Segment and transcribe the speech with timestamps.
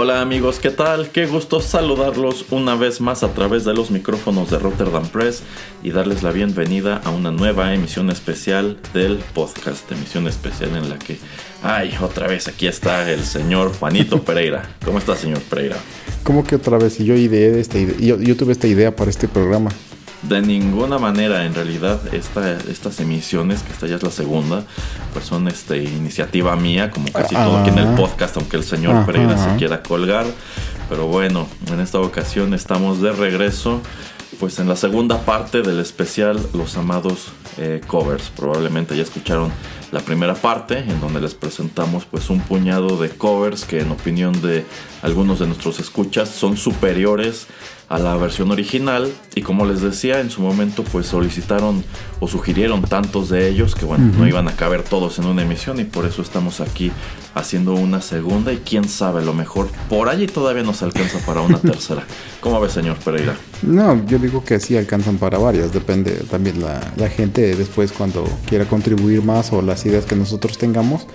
[0.00, 1.10] Hola amigos, ¿qué tal?
[1.10, 5.42] Qué gusto saludarlos una vez más a través de los micrófonos de Rotterdam Press
[5.82, 11.00] y darles la bienvenida a una nueva emisión especial del podcast, emisión especial en la
[11.00, 11.18] que,
[11.64, 14.76] ay, otra vez aquí está el señor Juanito Pereira.
[14.84, 15.74] ¿Cómo está, señor Pereira?
[16.22, 17.00] ¿Cómo que otra vez?
[17.00, 19.72] Y yo, ideé esta yo, yo tuve esta idea para este programa.
[20.22, 24.64] De ninguna manera, en realidad, esta, estas emisiones, que esta ya es la segunda,
[25.12, 29.06] pues son este, iniciativa mía, como casi todo aquí en el podcast, aunque el señor
[29.06, 30.26] Pereira se quiera colgar.
[30.88, 33.80] Pero bueno, en esta ocasión estamos de regreso,
[34.40, 38.30] pues en la segunda parte del especial Los Amados eh, Covers.
[38.34, 39.52] Probablemente ya escucharon
[39.92, 44.40] la primera parte, en donde les presentamos pues un puñado de covers que en opinión
[44.42, 44.66] de
[45.02, 47.46] algunos de nuestros escuchas son superiores
[47.88, 51.82] a la versión original y como les decía en su momento pues solicitaron
[52.20, 55.80] o sugirieron tantos de ellos que bueno no iban a caber todos en una emisión
[55.80, 56.92] y por eso estamos aquí
[57.34, 61.58] haciendo una segunda y quién sabe lo mejor por allí todavía nos alcanza para una
[61.60, 62.04] tercera.
[62.40, 63.36] ¿cómo ve señor Pereira?
[63.62, 68.24] No yo digo que sí alcanzan para varias depende también la, la gente después cuando
[68.46, 71.06] quiera contribuir más o las ideas que nosotros tengamos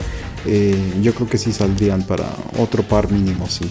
[0.47, 2.25] eh, yo creo que sí saldrían para
[2.57, 3.69] otro par mínimo sí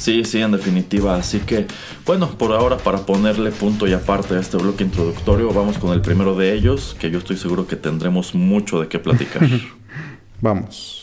[0.00, 1.16] Sí, sí, en definitiva.
[1.16, 1.66] Así que,
[2.06, 6.00] bueno, por ahora para ponerle punto y aparte a este bloque introductorio, vamos con el
[6.00, 9.46] primero de ellos, que yo estoy seguro que tendremos mucho de qué platicar.
[10.40, 10.99] vamos.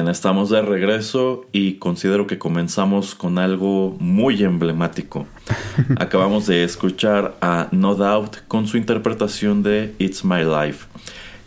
[0.00, 5.26] Bien, estamos de regreso y considero que comenzamos con algo muy emblemático.
[5.98, 10.86] Acabamos de escuchar a No Doubt con su interpretación de It's My Life.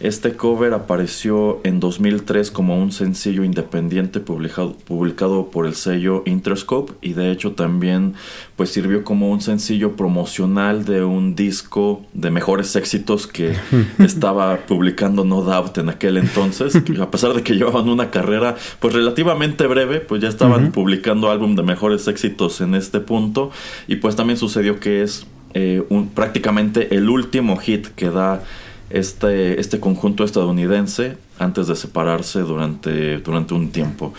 [0.03, 6.91] Este cover apareció en 2003 como un sencillo independiente publicado, publicado, por el sello Interscope
[7.01, 8.13] y de hecho también
[8.57, 13.55] pues sirvió como un sencillo promocional de un disco de mejores éxitos que
[13.99, 16.75] estaba publicando No Doubt en aquel entonces.
[16.99, 21.55] A pesar de que llevaban una carrera pues relativamente breve, pues ya estaban publicando álbum
[21.55, 23.51] de mejores éxitos en este punto
[23.87, 28.43] y pues también sucedió que es eh, un, prácticamente el último hit que da
[28.93, 34.13] este, este conjunto estadounidense antes de separarse durante, durante un tiempo.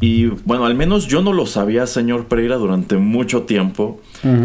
[0.00, 4.00] Y bueno, al menos yo no lo sabía, señor Pereira, durante mucho tiempo,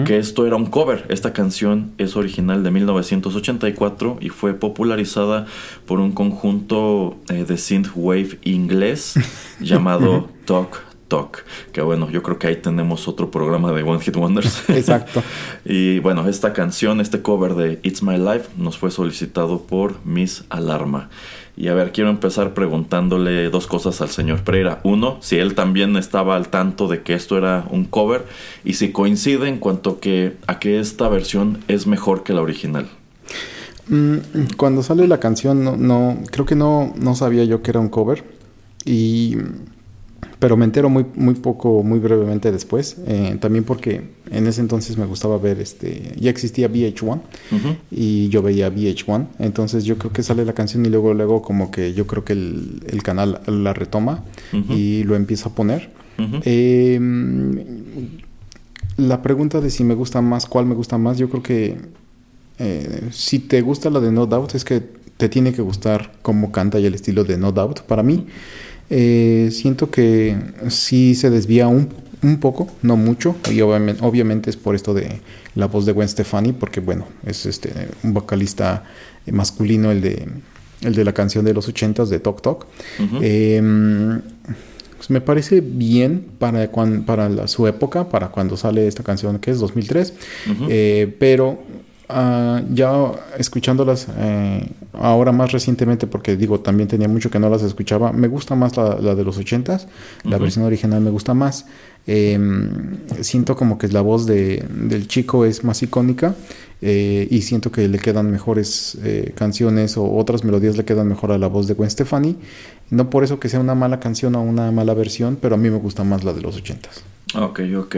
[0.06, 1.06] que esto era un cover.
[1.10, 5.46] Esta canción es original de 1984 y fue popularizada
[5.86, 9.16] por un conjunto eh, de synthwave inglés
[9.60, 11.46] llamado Talk Talk.
[11.72, 14.70] Que bueno, yo creo que ahí tenemos otro programa de One Hit Wonders.
[14.70, 15.24] Exacto.
[15.66, 20.44] y bueno, esta canción, este cover de It's My Life, nos fue solicitado por Miss
[20.50, 21.10] Alarma.
[21.58, 24.82] Y a ver, quiero empezar preguntándole dos cosas al señor Pereira.
[24.84, 28.26] Uno, si él también estaba al tanto de que esto era un cover
[28.66, 32.88] y si coincide en cuanto que a que esta versión es mejor que la original.
[33.88, 34.18] Mm,
[34.58, 37.90] cuando sale la canción, no, no creo que no, no sabía yo que era un
[37.90, 38.26] cover.
[38.84, 39.38] Y
[40.40, 42.98] pero me entero muy, muy poco, muy brevemente después.
[43.08, 44.02] Eh, también porque
[44.32, 47.22] en ese entonces me gustaba ver, este, ya existía VH1
[47.92, 49.28] y yo veía VH1.
[49.40, 52.34] Entonces yo creo que sale la canción y luego, luego como que yo creo que
[52.34, 54.24] el, el canal la retoma
[54.70, 55.90] y lo empieza a poner.
[56.18, 57.60] Em,
[58.98, 61.78] la pregunta de si me gusta más, cuál me gusta más, yo creo que
[62.60, 64.82] eh, si te gusta la de No Doubt es que
[65.18, 67.82] te tiene que gustar cómo canta y el estilo de No Doubt.
[67.82, 68.28] Para mí.
[68.90, 70.38] Eh, siento que
[70.70, 71.90] sí se desvía un,
[72.22, 75.22] un poco, no mucho, y obviamente, obviamente, es por esto de
[75.56, 77.72] la voz de Gwen Stefani, porque bueno, es este
[78.04, 78.84] un vocalista
[79.26, 80.28] masculino el de
[80.82, 82.68] el de la canción de los ochentas de Tok Tok.
[83.22, 84.22] Em,
[84.98, 86.70] pues me parece bien para,
[87.06, 90.14] para su época, para cuando sale esta canción que es 2003,
[90.70, 91.60] eh, pero
[92.08, 97.64] Ah, ya escuchándolas eh, ahora más recientemente, porque digo, también tenía mucho que no las
[97.64, 99.88] escuchaba, me gusta más la, de los ochentas,
[100.24, 101.66] la versión original me gusta más.
[102.08, 106.36] Em, siento como que la voz de, del chico es más icónica
[106.84, 111.32] eh, y siento que le quedan mejores eh, canciones o otras melodías le quedan mejor
[111.32, 112.36] a la voz de Gwen Stefani.
[112.92, 115.72] No por eso que sea una mala canción o una mala versión, pero a mí
[115.72, 117.04] me gusta más la de los ochentas.
[117.34, 117.96] Ok, ok.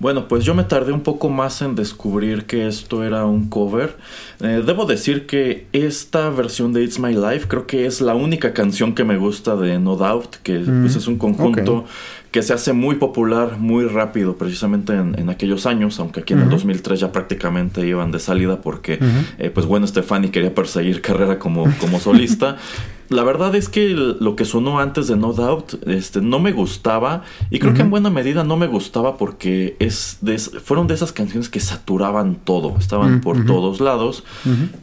[0.00, 3.96] Bueno, pues yo me tardé un poco más en descubrir que esto era un cover.
[4.40, 8.52] Eh, debo decir que esta versión de It's My Life creo que es la única
[8.52, 11.84] canción que me gusta de No Doubt, que pues, mm, es un conjunto
[12.30, 16.50] que se hace muy popular muy rápido, precisamente en, aquellos años, aunque aquí en el
[16.50, 18.98] 2003 ya prácticamente iban de salida porque,
[19.38, 22.56] eh, pues bueno, Stefani quería perseguir carrera como, como solista.
[23.08, 27.22] La verdad es que lo que sonó antes de No Doubt este, no me gustaba
[27.50, 30.18] y creo que en buena medida no me gustaba porque es
[30.62, 34.24] fueron de esas canciones que saturaban todo, estaban por todos lados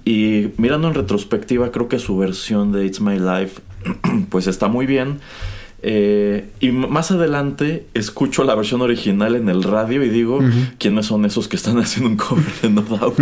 [0.05, 3.62] y mirando en retrospectiva creo que su versión de It's My Life
[4.29, 5.20] pues está muy bien.
[5.88, 10.39] Eh, y más adelante escucho la versión original en el radio y digo,
[10.80, 13.20] ¿quiénes son esos que están haciendo un cover de No Doubt?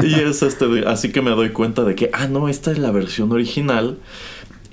[0.02, 2.90] y es este, así que me doy cuenta de que, ah, no, esta es la
[2.90, 3.98] versión original.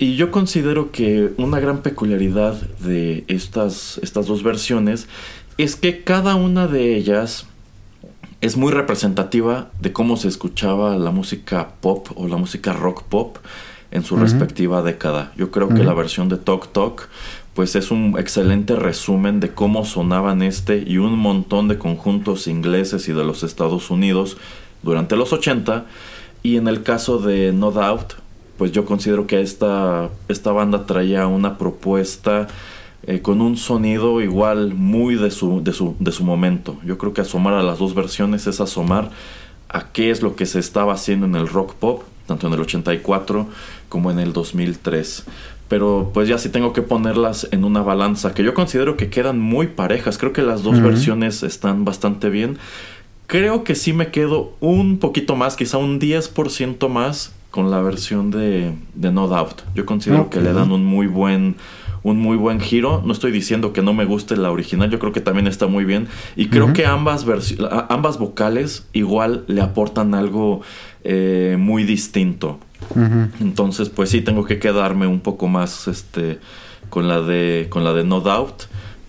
[0.00, 5.06] Y yo considero que una gran peculiaridad de estas, estas dos versiones
[5.56, 7.46] es que cada una de ellas
[8.40, 13.36] es muy representativa de cómo se escuchaba la música pop o la música rock pop
[13.94, 15.32] en su respectiva década.
[15.36, 17.08] Yo creo que la versión de Talk Talk
[17.54, 23.08] pues es un excelente resumen de cómo sonaban este y un montón de conjuntos ingleses
[23.08, 24.36] y de los Estados Unidos
[24.82, 25.86] durante los 80
[26.42, 28.14] y en el caso de No Doubt
[28.58, 32.48] pues yo considero que esta, esta banda traía una propuesta
[33.06, 36.78] eh, con un sonido igual muy de su, de, su, de su momento.
[36.84, 39.10] Yo creo que asomar a las dos versiones es asomar
[39.68, 42.60] a qué es lo que se estaba haciendo en el rock pop, tanto en el
[42.60, 43.46] 84
[43.88, 45.24] como en el 2003.
[45.68, 49.40] Pero pues ya sí tengo que ponerlas en una balanza, que yo considero que quedan
[49.40, 50.18] muy parejas.
[50.18, 52.58] Creo que las dos versiones están bastante bien.
[53.26, 58.30] Creo que sí me quedo un poquito más, quizá un 10% más con la versión
[58.30, 59.62] de, de No Doubt.
[59.74, 61.56] Yo considero que le dan un muy buen
[62.04, 63.02] un muy buen giro.
[63.04, 65.84] No estoy diciendo que no me guste la original, yo creo que también está muy
[65.84, 66.06] bien.
[66.36, 67.26] Y creo que ambas,
[67.88, 70.60] ambas vocales igual le aportan algo
[71.04, 72.58] eh, muy distinto
[73.40, 76.38] Entonces, pues sí, tengo que quedarme un poco más este,
[76.90, 78.64] con, la de, con la de No Doubt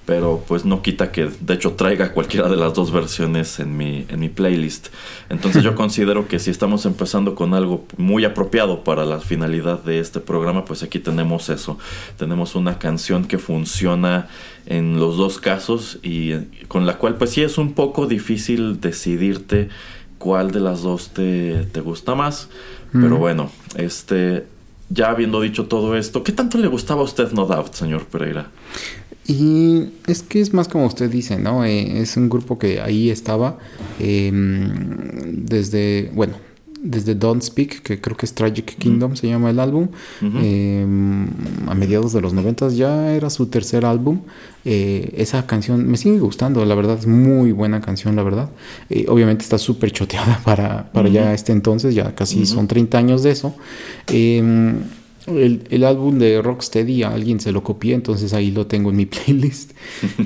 [0.06, 4.06] pero pues no quita que de hecho traiga cualquiera de las dos versiones en mi,
[4.08, 4.90] en mi playlist.
[5.30, 10.00] Entonces yo considero que si estamos empezando con algo muy apropiado para la finalidad de
[10.00, 11.78] este programa, pues aquí tenemos eso.
[12.18, 14.28] Tenemos una canción que funciona
[14.68, 16.34] en los dos casos y
[16.68, 19.70] con la cual pues sí es un poco difícil decidirte
[20.26, 22.50] cuál de las dos te, te gusta más.
[22.92, 24.48] Pero bueno, este,
[24.90, 28.50] ya habiendo dicho todo esto, ¿qué tanto le gustaba a usted No Doubt, señor Pereira?
[29.28, 31.64] Y es que es más como usted dice, ¿no?
[31.64, 33.60] Eh, es un grupo que ahí estaba
[34.00, 36.38] em, desde, bueno,
[36.86, 39.90] desde Don't Speak, que creo que es Tragic Kingdom, se llama el álbum,
[40.22, 41.28] em,
[41.68, 44.22] a mediados de los 90 ya era su tercer álbum.
[44.64, 48.50] Eh, esa canción me sigue gustando, la verdad es muy buena canción, la verdad.
[48.90, 53.24] Eh, obviamente está súper choteada para, para ya este entonces, ya casi son 30 años
[53.24, 53.56] de eso.
[55.28, 59.72] El, álbum de Rocksteady alguien se lo copié, entonces ahí lo tengo en mi playlist.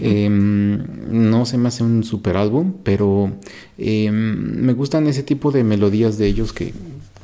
[0.02, 3.32] Em, no se me hace un super álbum, pero
[3.78, 6.74] em, me gustan ese tipo de melodías de ellos que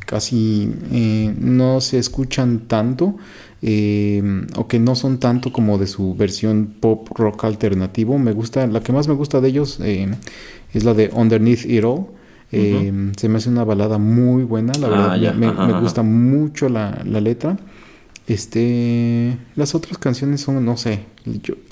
[0.05, 3.15] casi eh, no se escuchan tanto
[3.61, 8.17] em, o que no son tanto como de su versión pop rock alternativo.
[8.17, 12.05] Me gusta, la que más me gusta de ellos es la de Underneath It All.
[12.51, 15.33] Em, se me hace una balada muy buena, la ah, verdad.
[15.35, 17.57] me, gusta mucho la, letra.
[18.27, 21.01] Este, las otras canciones son, no sé,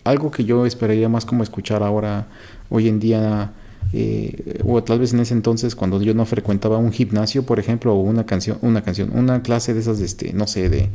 [0.04, 2.28] algo que yo esperaría más como escuchar ahora,
[2.70, 3.54] hoy en día,
[3.92, 7.94] eh, o tal vez en ese entonces cuando yo no frecuentaba un gimnasio, por ejemplo,
[7.94, 10.90] o una canción, una canción, una clase de esas, este, no sé, de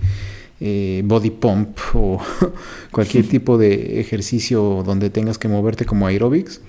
[0.60, 2.20] eh, body pump o
[2.90, 6.60] cualquier tipo de ejercicio donde tengas que moverte como aerobics.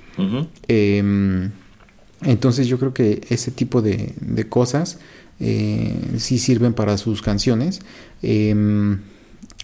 [2.23, 4.13] Entonces yo creo que ese tipo de,
[4.49, 4.99] cosas
[5.39, 7.81] eh, sí sirven para sus canciones.
[8.21, 8.99] Em,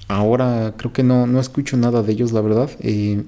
[0.07, 2.69] ahora creo que no, no escucho nada de ellos, la verdad.
[2.79, 3.23] Eh,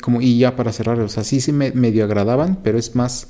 [0.00, 3.28] como, y ya para cerrar, o sea, sí se me medio agradaban, pero es más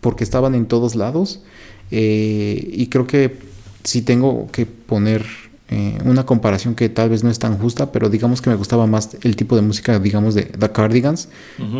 [0.00, 1.42] porque estaban en todos lados.
[1.90, 3.36] Eh, y creo que
[3.82, 5.24] si tengo que poner
[5.72, 8.88] eh, una comparación que tal vez no es tan justa, pero digamos que me gustaba
[8.88, 11.28] más el tipo de música, digamos, de The Cardigans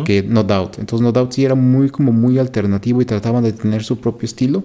[0.05, 0.79] que No Doubt.
[0.79, 4.27] Entonces No Doubt sí era muy como muy alternativo y trataban de tener su propio
[4.27, 4.63] estilo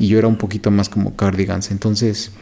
[0.00, 1.70] y yo era un poquito más como Cardigans.
[1.70, 2.32] Entonces,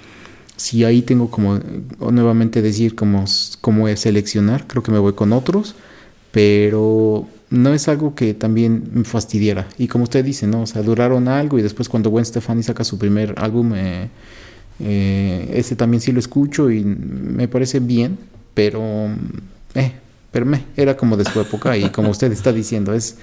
[0.57, 1.61] si ahí tengo como
[2.01, 3.27] nuevamente decir como,
[3.61, 5.75] como seleccionar, creo que me voy con otros,
[6.33, 9.69] pero no es algo que también me fastidiera.
[9.77, 10.63] Y como usted dice, ¿no?
[10.63, 13.75] O sea, duraron algo y después cuando Gwen Stefani saca su primer álbum...
[13.75, 14.09] Eh,
[14.81, 18.19] eh, ese también sí lo escucho y me parece bien,
[18.55, 18.83] pero,
[19.75, 19.93] eh,
[20.31, 23.19] pero me, era como de su época y como usted está diciendo, es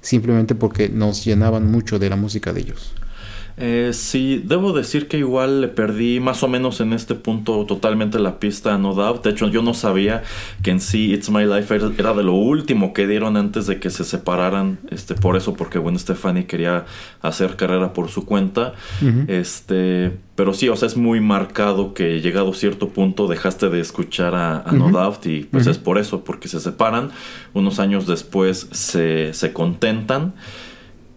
[0.00, 2.92] simplemente porque nos llenaban mucho de la música de ellos.
[3.56, 8.18] Eh, sí, debo decir que igual le perdí más o menos en este punto totalmente
[8.18, 9.24] la pista a No Doubt.
[9.24, 10.22] De hecho, yo no sabía
[10.62, 13.90] que en sí It's My Life era, de lo último que dieron antes de que
[13.90, 14.78] se separaran.
[14.90, 16.86] Este, por eso, porque Gwen Stefani quería
[17.20, 18.74] hacer carrera por su cuenta.
[19.28, 23.80] Este, pero sí, o sea, es muy marcado que llegado a cierto punto dejaste de
[23.80, 27.10] escuchar a, No Doubt y pues es por eso, porque se separan.
[27.52, 30.34] Unos años después se, se contentan.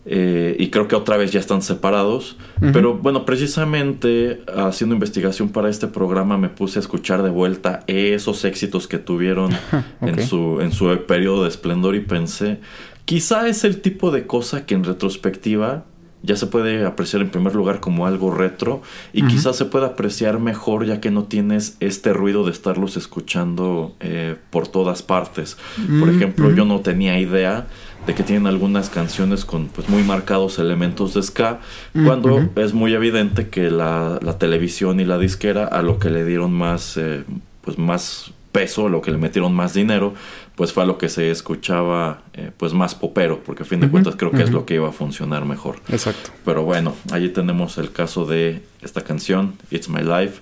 [0.07, 2.38] Eh, y creo que otra vez ya están separados.
[2.59, 8.45] Pero bueno, precisamente haciendo investigación para este programa me puse a escuchar de vuelta esos
[8.45, 9.51] éxitos que tuvieron
[10.01, 12.59] en, su, en su periodo de esplendor y pensé,
[13.05, 15.85] quizá es el tipo de cosa que en retrospectiva
[16.25, 18.82] ya se puede apreciar en primer lugar como algo retro
[19.13, 23.96] y quizás se pueda apreciar mejor ya que no tienes este ruido de estarlos escuchando
[24.00, 25.58] eh, por todas partes.
[26.00, 27.67] Por ejemplo, yo no tenía idea
[28.08, 31.60] de que tienen algunas canciones con pues muy marcados elementos de ska,
[32.05, 36.51] cuando es muy evidente que la, televisión y la disquera a lo que le dieron
[36.51, 37.24] más, eh,
[37.62, 40.13] pues más peso, lo que le metieron más dinero,
[40.55, 43.89] pues fue a lo que se escuchaba eh, pues más popero, porque a fin de
[43.89, 45.75] cuentas creo que es lo que iba a funcionar mejor.
[45.89, 46.29] Exacto.
[46.45, 50.39] Pero bueno, allí tenemos el caso de esta canción, It's My Life,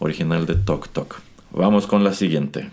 [0.00, 1.20] original de Tok Tok.
[1.52, 2.70] Vamos con la siguiente.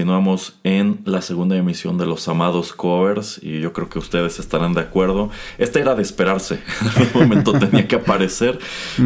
[0.00, 4.72] Continuamos en la segunda emisión de los amados covers y yo creo que ustedes estarán
[4.72, 5.28] de acuerdo.
[5.58, 8.58] Esta era de esperarse, en algún momento tenía que aparecer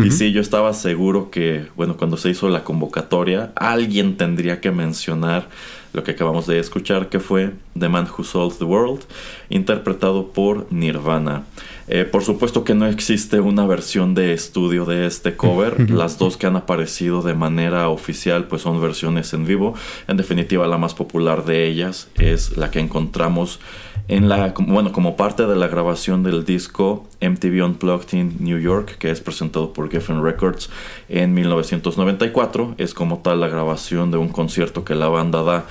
[0.04, 4.70] y sí, yo estaba seguro que, bueno, cuando se hizo la convocatoria, alguien tendría que
[4.70, 5.48] mencionar
[5.92, 9.00] lo que acabamos de escuchar, que fue The Man Who Sold the World,
[9.48, 11.42] interpretado por Nirvana.
[11.86, 15.90] Eh, por supuesto que no existe una versión de estudio de este cover.
[15.90, 19.74] Las dos que han aparecido de manera oficial pues son versiones en vivo.
[20.08, 23.60] En definitiva la más popular de ellas es la que encontramos
[24.08, 28.96] en la bueno como parte de la grabación del disco MTV Unplugged in New York
[28.98, 30.70] que es presentado por Geffen Records
[31.08, 32.74] en 1994.
[32.78, 35.66] Es como tal la grabación de un concierto que la banda da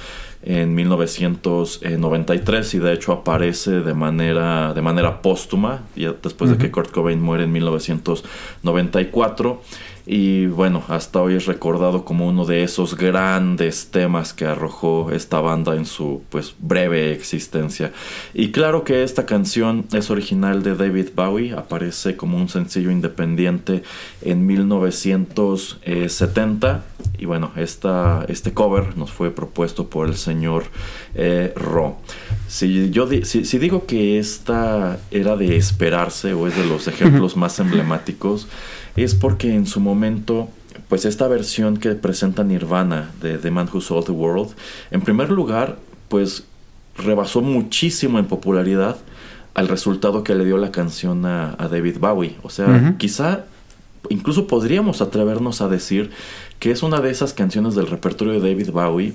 [0.46, 6.70] en 1993 y de hecho aparece de manera de manera póstuma ya después de que
[6.72, 9.62] Kurt Cobain muere en 1994
[10.06, 15.40] y bueno hasta hoy es recordado como uno de esos grandes temas que arrojó esta
[15.40, 17.92] banda en su pues breve existencia.
[18.34, 23.84] Y claro que esta canción es original de David Bowie aparece como un sencillo independiente
[24.22, 26.84] en 1970
[27.18, 30.66] y bueno esta, este cover nos fue propuesto por el señor
[31.16, 31.98] eh, Ro.
[32.48, 36.88] Si yo di- si, si digo que esta era de esperarse o es de los
[36.94, 38.48] ejemplos más emblemáticos
[38.96, 40.50] es porque en su momento
[40.88, 44.52] pues esta versión que presenta Nirvana de The Man Who Sold the World
[44.92, 45.78] en primer lugar
[46.10, 46.44] pues
[46.98, 48.98] rebasó muchísimo en popularidad
[49.54, 52.38] al resultado que le dio la canción a, a David Bowie.
[52.44, 53.46] O sea quizá
[54.10, 56.12] incluso podríamos atrevernos a decir
[56.60, 59.14] que es una de esas canciones del repertorio de David Bowie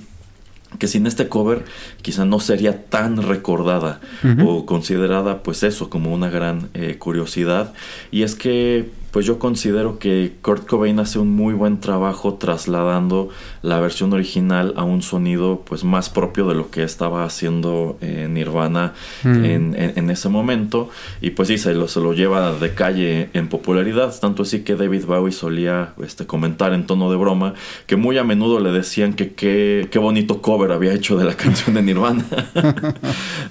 [0.78, 1.64] que sin este cover
[2.02, 4.00] quizá no sería tan recordada
[4.44, 7.72] o considerada pues eso como una gran eh, curiosidad.
[8.10, 13.30] Y es que pues yo considero que Kurt Cobain hace un muy buen trabajo trasladando
[13.62, 18.28] la versión original a un sonido pues más propio de lo que estaba haciendo eh,
[18.30, 18.92] Nirvana
[19.24, 19.44] Mm.
[19.44, 20.90] en, en- en ese momento.
[21.20, 24.14] Y pues sí se lo, se lo lleva de calle en popularidad.
[24.20, 27.54] Tanto así que David Bowie solía este, comentar en tono de broma
[27.86, 31.34] que muy a menudo le decían que qué qué bonito cover había hecho de la
[31.42, 32.24] canción de Nirvana.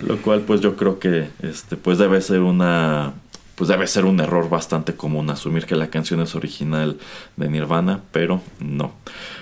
[0.06, 3.14] Lo cual pues yo creo que este pues debe ser una
[3.58, 7.00] pues debe ser un error bastante común asumir que la canción es original
[7.38, 8.94] de Nirvana, pero no.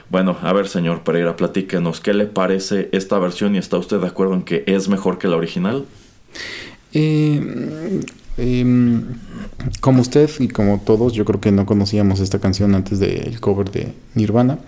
[0.10, 4.08] Bueno, a ver, señor Pereira, platíquenos, ¿qué le parece esta versión y está usted de
[4.08, 5.86] acuerdo en que es mejor que la original?
[6.94, 8.00] Eh,
[8.38, 9.04] Em,
[9.80, 13.72] como usted y como todos, yo creo que no conocíamos esta canción antes del cover
[13.72, 14.60] de Nirvana.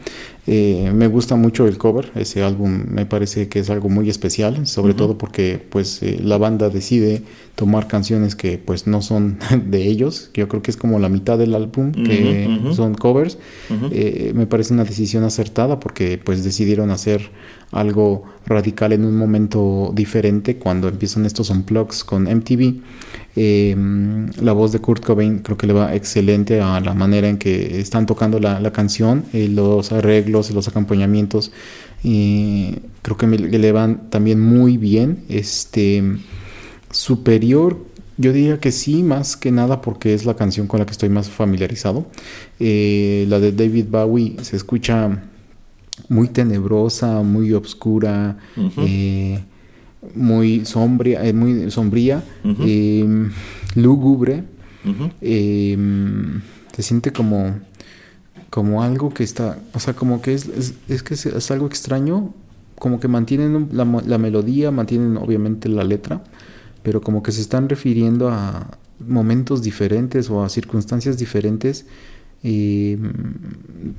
[0.50, 4.66] Eh, me gusta mucho el cover, ese álbum me parece que es algo muy especial,
[4.66, 7.24] sobre todo porque pues eh, la banda decide
[7.56, 10.32] tomar canciones que pues no son de ellos.
[10.34, 13.38] Yo creo que es como la mitad del álbum que son covers.
[13.92, 17.30] Eh, me parece una decisión acertada porque pues decidieron hacer
[17.72, 22.76] algo radical en un momento diferente cuando empiezan estos unplugs con MTV.
[23.40, 23.76] Eh,
[24.42, 27.80] la voz de Kurt Cobain creo que le va excelente a la manera en que
[27.80, 31.52] están tocando la, la canción, eh, los arreglos, los acompañamientos.
[32.02, 35.24] creo que me, le van también muy bien.
[35.30, 36.04] Este
[36.90, 37.78] superior,
[38.18, 41.10] yo diría que sí, más que nada porque es la canción con la que estoy
[41.10, 42.08] más familiarizado.
[42.60, 45.22] Eh, la de David Bowie se escucha
[46.10, 48.38] muy tenebrosa, muy oscura,
[50.16, 53.30] muy sombría, eh, muy sombría, eh,
[53.76, 54.44] lúgubre.
[55.22, 55.78] Eh,
[56.74, 57.56] se siente como
[58.50, 61.68] como algo que está, o sea, como que es, es, es que es, es algo
[61.68, 62.34] extraño,
[62.80, 66.24] como que mantienen la, la melodía, mantienen obviamente la letra,
[66.84, 71.86] pero como que se están refiriendo a momentos diferentes o a circunstancias diferentes,
[72.44, 72.98] eh,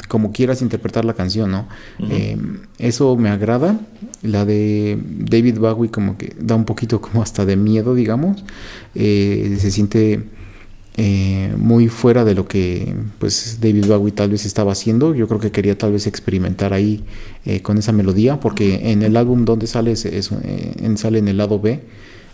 [0.09, 1.68] como quieras interpretar la canción, ¿no?
[2.11, 2.37] Eh,
[2.79, 3.79] eso me agrada.
[4.22, 8.44] La de David Bowie como que da un poquito como hasta de miedo, digamos.
[8.94, 10.24] Eh, se siente
[10.96, 15.14] eh, muy fuera de lo que pues David Bowie tal vez estaba haciendo.
[15.14, 17.05] Yo creo que quería tal vez experimentar ahí
[17.62, 20.07] con esa melodía, porque en el álbum donde sale es,
[20.96, 21.81] sale en el lado B.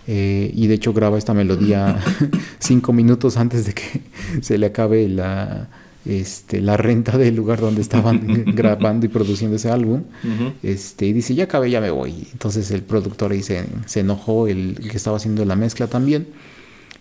[0.07, 1.99] eh, y de hecho graba esta melodía
[2.59, 4.03] cinco minutos antes de que
[4.43, 5.69] se le acabe la,
[6.05, 10.03] este, la renta del lugar donde estaban grabando y produciendo ese álbum.
[10.23, 10.53] Ujú.
[10.63, 12.29] Este, y dice, ya acabé, ya me voy.
[12.33, 16.29] Entonces el productor ahí se, se enojó, el, que estaba haciendo la mezcla también.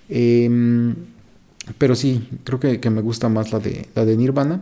[0.09, 0.95] Em,
[1.77, 4.61] pero sí, creo que, que me gusta más la de, la de Nirvana.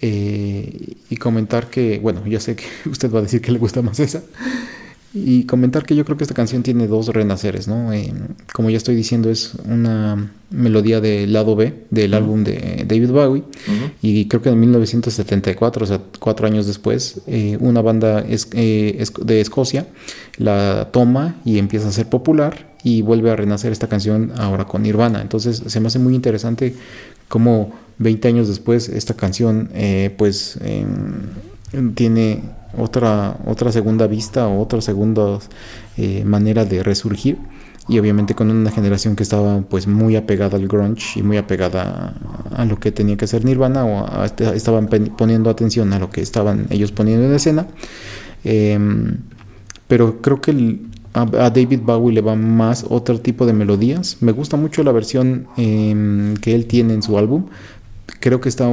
[0.00, 3.82] Eh, y comentar que, bueno, ya sé que usted va a decir que le gusta
[3.82, 4.22] más esa.
[5.18, 7.92] Y comentar que yo creo que esta canción tiene dos renaceres, ¿no?
[7.92, 8.12] Eh,
[8.52, 13.42] como ya estoy diciendo, es una melodía del lado B del álbum de David Bowie.
[14.02, 18.96] Y creo que en 1974, o sea, cuatro años después, eh, una banda es- eh,
[18.98, 19.86] es- de Escocia
[20.36, 24.82] la toma y empieza a ser popular y vuelve a renacer esta canción ahora con
[24.82, 25.22] Nirvana.
[25.22, 26.74] Entonces se me hace muy interesante
[27.28, 32.42] cómo 20 años después esta canción eh, pues em, tiene
[32.76, 35.38] otra, otra segunda vista o otra segunda
[35.96, 37.38] eh, manera de resurgir.
[37.88, 42.14] Y obviamente con una generación que estaba pues muy apegada al grunge y muy apegada
[42.52, 46.10] a, lo que tenía que hacer Nirvana o a- a- estaban poniendo atención a lo
[46.10, 47.68] que estaban ellos poniendo en escena.
[48.44, 49.18] Em,
[49.88, 50.80] pero creo que
[51.14, 54.16] a, David Bowie le va más otro tipo de melodías.
[54.20, 57.46] Me gusta mucho la versión em, que él tiene en su álbum.
[58.20, 58.66] Creo que está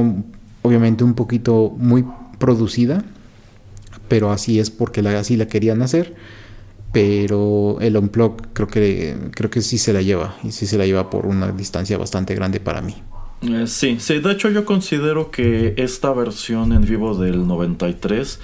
[0.62, 2.04] obviamente un poquito muy
[2.38, 3.04] producida
[4.08, 6.14] pero así es porque la, así la querían hacer
[6.92, 10.86] pero el unplug creo que creo que sí se la lleva y sí se la
[10.86, 12.94] lleva por una distancia bastante grande para mí
[13.42, 18.40] Eh, sí, sí, de hecho yo considero que esta versión en vivo del 93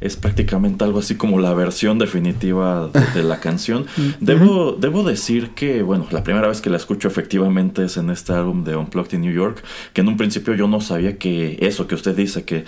[0.00, 3.86] es prácticamente algo así como la versión definitiva de, de la canción.
[4.20, 8.32] Debo, debo decir que, bueno, la primera vez que la escucho efectivamente es en este
[8.32, 11.86] álbum de Unplugged in New York, que en un principio yo no sabía que eso
[11.86, 12.64] que usted dice, que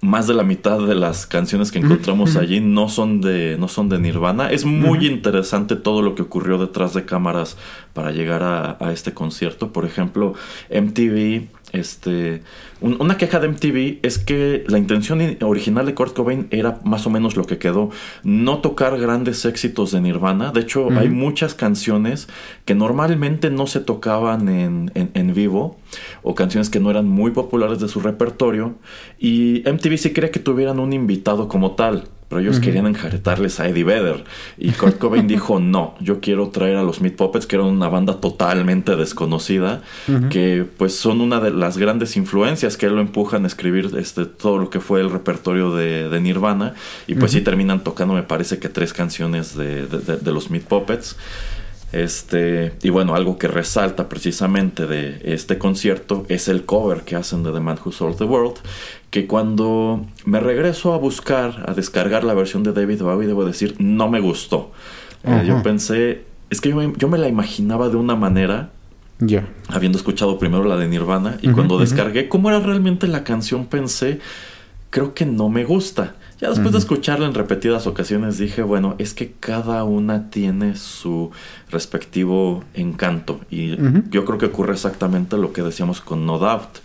[0.00, 3.88] más de la mitad de las canciones que encontramos allí no son de no son
[3.88, 4.48] de Nirvana.
[4.50, 7.56] Es muy interesante todo lo que ocurrió detrás de cámaras
[7.94, 9.72] para llegar a, a este concierto.
[9.72, 10.34] Por ejemplo,
[10.70, 12.42] MTV, este,
[12.80, 16.80] un- una queja de MTV es que la intención in- original de Kurt Cobain era
[16.84, 17.90] más o menos lo que quedó,
[18.24, 20.50] no tocar grandes éxitos de Nirvana.
[20.52, 22.28] De hecho, hay muchas canciones
[22.64, 25.78] que normalmente no se tocaban en, en- en vivo
[26.22, 28.76] o canciones que no eran muy populares de su repertorio
[29.18, 32.04] y MTV sí quería que tuvieran un invitado como tal.
[32.28, 34.24] Pero ellos querían enjaretarles a Eddie Vedder.
[34.58, 37.88] Y Kurt Cobain dijo, no, yo quiero traer a los Meat Puppets, que eran una
[37.88, 39.80] banda totalmente desconocida,
[40.28, 44.58] que pues son una de las grandes influencias que lo empujan a escribir este, todo
[44.58, 46.74] lo que fue el repertorio de, de Nirvana.
[47.06, 50.50] Y pues sí terminan tocando, me parece que tres canciones de, de- de- de los
[50.50, 51.16] Meat Puppets.
[51.90, 57.42] Este, y bueno, algo que resalta precisamente de este concierto es el cover que hacen
[57.42, 58.56] de The Man Who Sold the World.
[59.10, 63.74] Que cuando me regreso a buscar, a descargar la versión de David Bowie, debo decir,
[63.78, 64.70] no me gustó.
[65.24, 68.70] Eh, yo pensé, es que yo, me- yo me la imaginaba de una manera,
[69.20, 73.66] ya habiendo escuchado primero la de Nirvana, y cuando descargué cómo era realmente la canción,
[73.66, 74.20] pensé,
[74.90, 76.14] creo que no me gusta.
[76.40, 81.32] Ya después de escucharla en repetidas ocasiones dije, bueno, es que cada una tiene su
[81.70, 83.40] respectivo encanto.
[83.50, 83.76] Y
[84.10, 86.78] yo creo que ocurre exactamente lo que decíamos con No Doubt.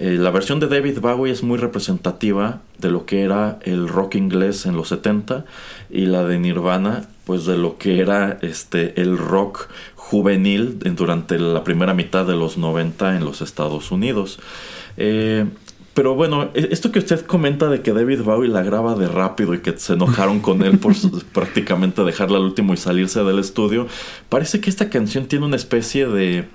[0.00, 4.14] Eh, la versión de David Bowie es muy representativa de lo que era el rock
[4.14, 5.44] inglés en los 70
[5.90, 11.64] y la de Nirvana pues de lo que era este el rock juvenil durante la
[11.64, 14.38] primera mitad de los 90 en los Estados Unidos.
[14.96, 15.44] Eh,
[16.00, 19.52] pero bueno, e-, esto que usted comenta de que David Bowie la graba de rápido
[19.52, 20.94] y que se enojaron con él por
[21.34, 23.86] prácticamente dejarla al último y salirse del estudio,
[24.30, 26.46] parece que esta canción tiene una especie de,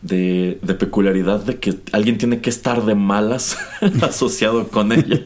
[0.00, 3.58] de, peculiaridad de que alguien tiene que estar de malas
[4.00, 5.20] asociado con ella.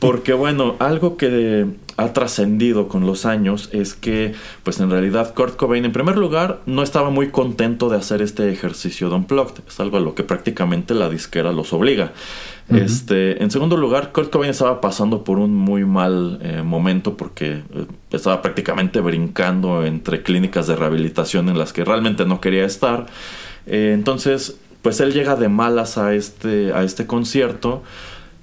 [0.00, 5.54] Porque bueno, algo que ha trascendido con los años es que, pues en realidad, Kurt
[5.54, 9.62] Cobain, en primer lugar, no estaba muy contento de hacer este ejercicio de Unplugged.
[9.68, 12.12] Es algo a lo que prácticamente la disquera los obliga.
[12.68, 17.62] Este, en segundo lugar, Kurt Cobain estaba pasando por un muy mal eh, momento porque
[17.74, 23.06] eh, estaba prácticamente brincando entre clínicas de rehabilitación en las que realmente no quería estar.
[23.66, 27.82] Eh, entonces, pues él llega de malas a este, a este concierto.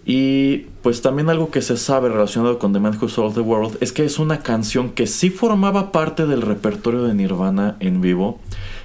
[0.03, 3.77] Y pues también algo que se sabe relacionado con The Man Who Sold the World
[3.81, 8.39] es que es una canción que sí formaba parte del repertorio de Nirvana en vivo,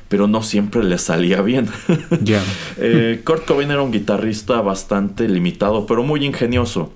[0.08, 1.68] pero no siempre le salía bien.
[2.22, 2.42] Ya.
[2.78, 6.92] Eh, Kurt Cobain era un guitarrista bastante limitado, pero muy ingenioso.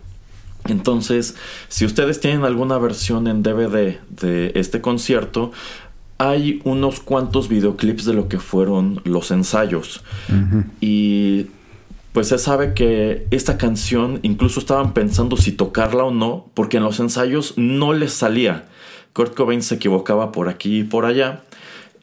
[0.66, 1.36] Entonces,
[1.68, 5.52] si ustedes tienen alguna versión en DVD de este concierto,
[6.18, 10.02] hay unos cuantos videoclips de lo que fueron los ensayos.
[10.80, 11.46] Y
[12.12, 16.82] pues se sabe que esta canción incluso estaban pensando si tocarla o no, porque en
[16.82, 18.66] los ensayos no les salía.
[19.12, 21.42] Kurt Cobain se equivocaba por aquí y por allá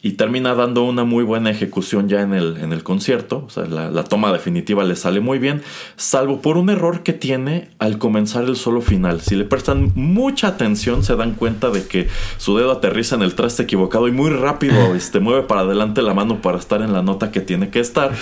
[0.00, 3.44] y termina dando una muy buena ejecución ya en el, en el concierto.
[3.46, 5.62] O sea, la, la, toma definitiva le sale muy bien,
[5.96, 9.20] salvo por un error que tiene al comenzar el solo final.
[9.20, 13.34] Si le prestan mucha atención, se dan cuenta de que su dedo aterriza en el
[13.34, 17.02] traste equivocado y muy rápido este, mueve para adelante la mano para estar en la
[17.02, 18.12] nota que tiene que estar.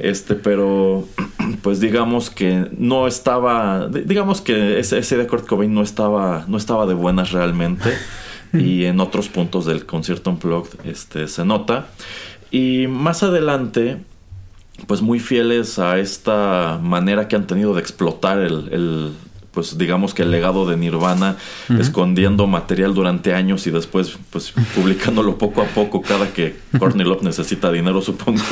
[0.00, 1.08] Este, pero
[1.62, 6.58] pues digamos que no estaba, digamos que ese, ese de Kurt Cobain no estaba, no
[6.58, 7.90] estaba de buenas realmente
[8.52, 11.88] y en otros puntos del concierto Unplugged este, se nota.
[12.50, 13.98] Y más adelante,
[14.86, 19.12] pues muy fieles a esta manera que han tenido de explotar el, el
[19.52, 21.36] pues digamos que el legado de Nirvana,
[21.68, 21.80] uh -huh.
[21.80, 27.22] escondiendo material durante años y después pues publicándolo poco a poco cada que Courtney Love
[27.22, 28.42] necesita dinero, supongo.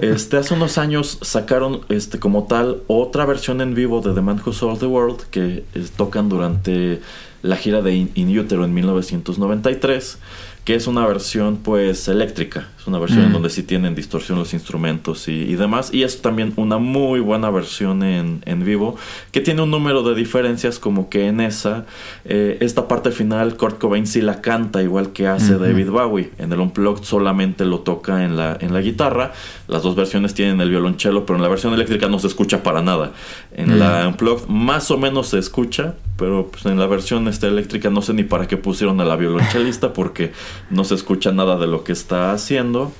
[0.00, 4.40] Este, hace unos años sacaron este, como tal otra versión en vivo de The Man
[4.44, 7.00] Who Sold the World que eh, tocan durante
[7.44, 10.18] la gira de In, In Utero en 1993
[10.64, 13.26] que es una versión pues eléctrica, es una versión mm.
[13.26, 17.20] en donde sí tienen distorsión los instrumentos y, y, demás, y es también una muy
[17.20, 18.96] buena versión en, en, vivo,
[19.30, 21.84] que tiene un número de diferencias como que en esa,
[22.24, 25.66] eh, esta parte final Kurt Cobain sí la canta igual que hace mm -hmm.
[25.66, 29.32] David Bowie, en el Unplugged solamente lo toca en la, en la guitarra,
[29.68, 32.80] las dos versiones tienen el violonchelo, pero en la versión eléctrica no se escucha para
[32.80, 33.12] nada,
[33.54, 33.78] en mm.
[33.78, 38.00] la Unplugged más o menos se escucha, pero pues, en la versión este, eléctrica no
[38.00, 40.32] sé ni para qué pusieron a la violonchelista porque
[40.70, 42.92] no se escucha nada de lo que está haciendo.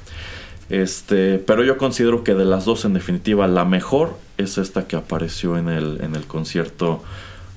[0.70, 4.96] Este, pero yo considero que de las dos, en definitiva, la mejor es esta que
[4.96, 7.02] apareció en el, en el concierto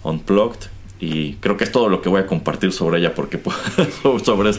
[0.04, 0.70] Unplugged.
[1.00, 3.40] Y creo que es todo lo que voy a compartir sobre ella, porque
[4.24, 4.52] sobre,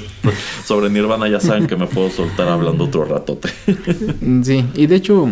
[0.65, 3.49] sobre Nirvana ya saben que me puedo soltar hablando otro ratote.
[4.45, 5.29] Sí, y de hecho,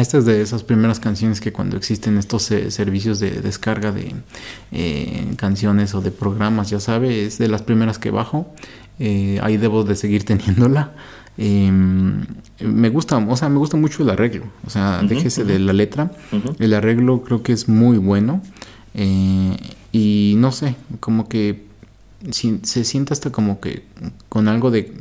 [0.00, 4.14] esta es de esas primeras canciones que cuando existen estos eh, servicios de descarga de
[4.72, 8.54] eh, canciones o de programas, ya sabe, es de las primeras que bajo.
[8.98, 10.92] Eh, ahí debo de seguir teniéndola.
[11.36, 14.44] me gusta, o sea, me gusta mucho el arreglo.
[14.66, 15.48] O sea, uh -huh, déjese uh -huh.
[15.48, 16.10] de la letra.
[16.32, 16.56] Uh -huh.
[16.58, 18.40] El arreglo creo que es muy bueno.
[19.92, 21.64] y no sé, como que
[22.30, 23.82] si, se siente hasta como que
[24.28, 24.92] con algo de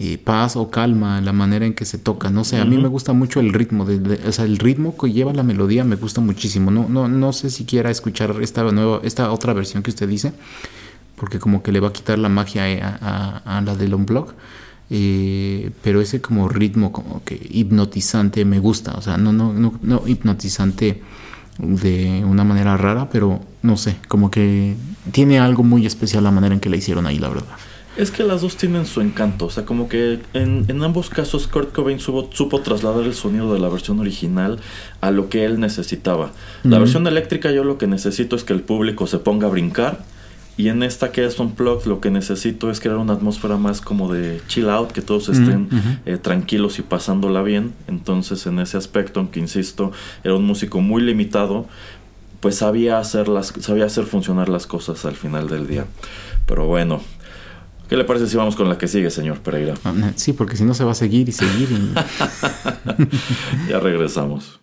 [0.00, 2.62] eh, paz o calma, la manera en que se toca, no sé, uh -huh.
[2.62, 5.32] a mí me gusta mucho el ritmo, de, de, o sea, el ritmo que lleva
[5.32, 9.32] la melodía me gusta muchísimo, no, no, no sé si quiera escuchar esta nueva, esta
[9.32, 10.32] otra versión que usted dice,
[11.16, 14.34] porque como que le va a quitar la magia a, a, a la del Unplug,
[14.90, 19.74] eh, pero ese como ritmo como que hipnotizante me gusta, o sea, no, no, no,
[19.82, 21.02] no hipnotizante
[21.58, 24.76] de una manera rara, pero no sé, como que
[25.10, 27.46] tiene algo muy especial la manera en que la hicieron ahí, la verdad.
[27.98, 31.48] Es que las dos tienen su encanto, o sea, como que en, en ambos casos
[31.48, 34.60] Kurt Cobain supo, supo, trasladar el sonido de la versión original
[35.00, 36.30] a lo que él necesitaba.
[36.62, 40.04] La versión eléctrica yo lo que necesito es que el público se ponga a brincar
[40.58, 44.12] y en esta que es Unplugged lo que necesito es crear una atmósfera más como
[44.12, 45.68] de chill out, que todos estén
[46.04, 47.74] eh, tranquilos y pasándola bien.
[47.86, 49.92] Entonces en ese aspecto, aunque insisto,
[50.24, 51.66] era un músico muy limitado,
[52.40, 55.86] pues sabía hacer, las, sabía hacer funcionar las cosas al final del día.
[56.44, 57.02] Pero bueno,
[57.88, 59.74] ¿qué le parece si vamos con la que sigue, señor Pereira?
[59.84, 61.68] Ah, Sí, porque si no se va a seguir y seguir.
[61.70, 61.94] y-
[63.70, 64.60] ya regresamos.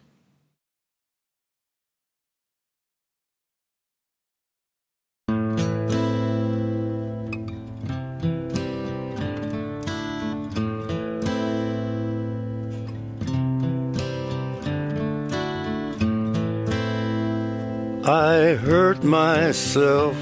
[18.07, 20.15] I hurt myself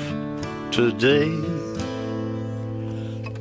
[0.72, 1.28] today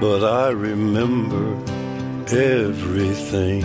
[0.00, 1.56] but I remember
[2.28, 3.62] everything.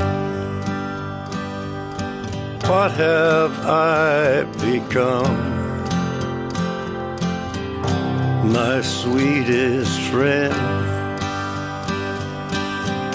[2.70, 5.60] What have I become?
[8.52, 10.54] My sweetest friend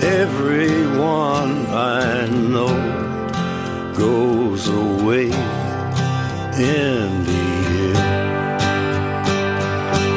[0.06, 2.76] everyone I know
[3.96, 5.30] goes away
[6.58, 7.55] in the.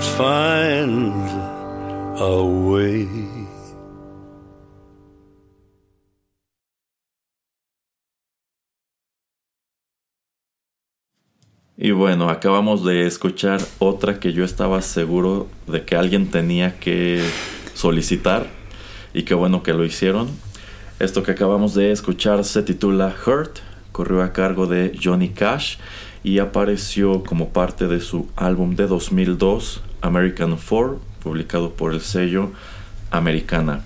[0.00, 1.12] Find
[2.16, 3.08] a way.
[11.76, 17.22] Y bueno, acabamos de escuchar otra que yo estaba seguro de que alguien tenía que
[17.74, 18.46] solicitar
[19.14, 20.28] y qué bueno que lo hicieron.
[20.98, 23.58] Esto que acabamos de escuchar se titula Hurt,
[23.92, 25.76] corrió a cargo de Johnny Cash
[26.24, 32.50] y apareció como parte de su álbum de 2002, American Four, publicado por el sello
[33.10, 33.82] Americana.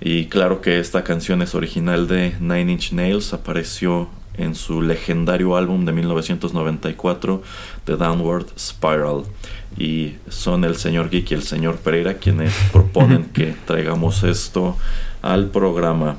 [0.00, 5.56] Y claro que esta canción es original de Nine Inch Nails, apareció en su legendario
[5.56, 7.42] álbum de 1994,
[7.84, 9.24] The Downward Spiral.
[9.76, 14.76] Y son el señor Geek y el señor Pereira quienes proponen que traigamos esto
[15.22, 16.16] al programa.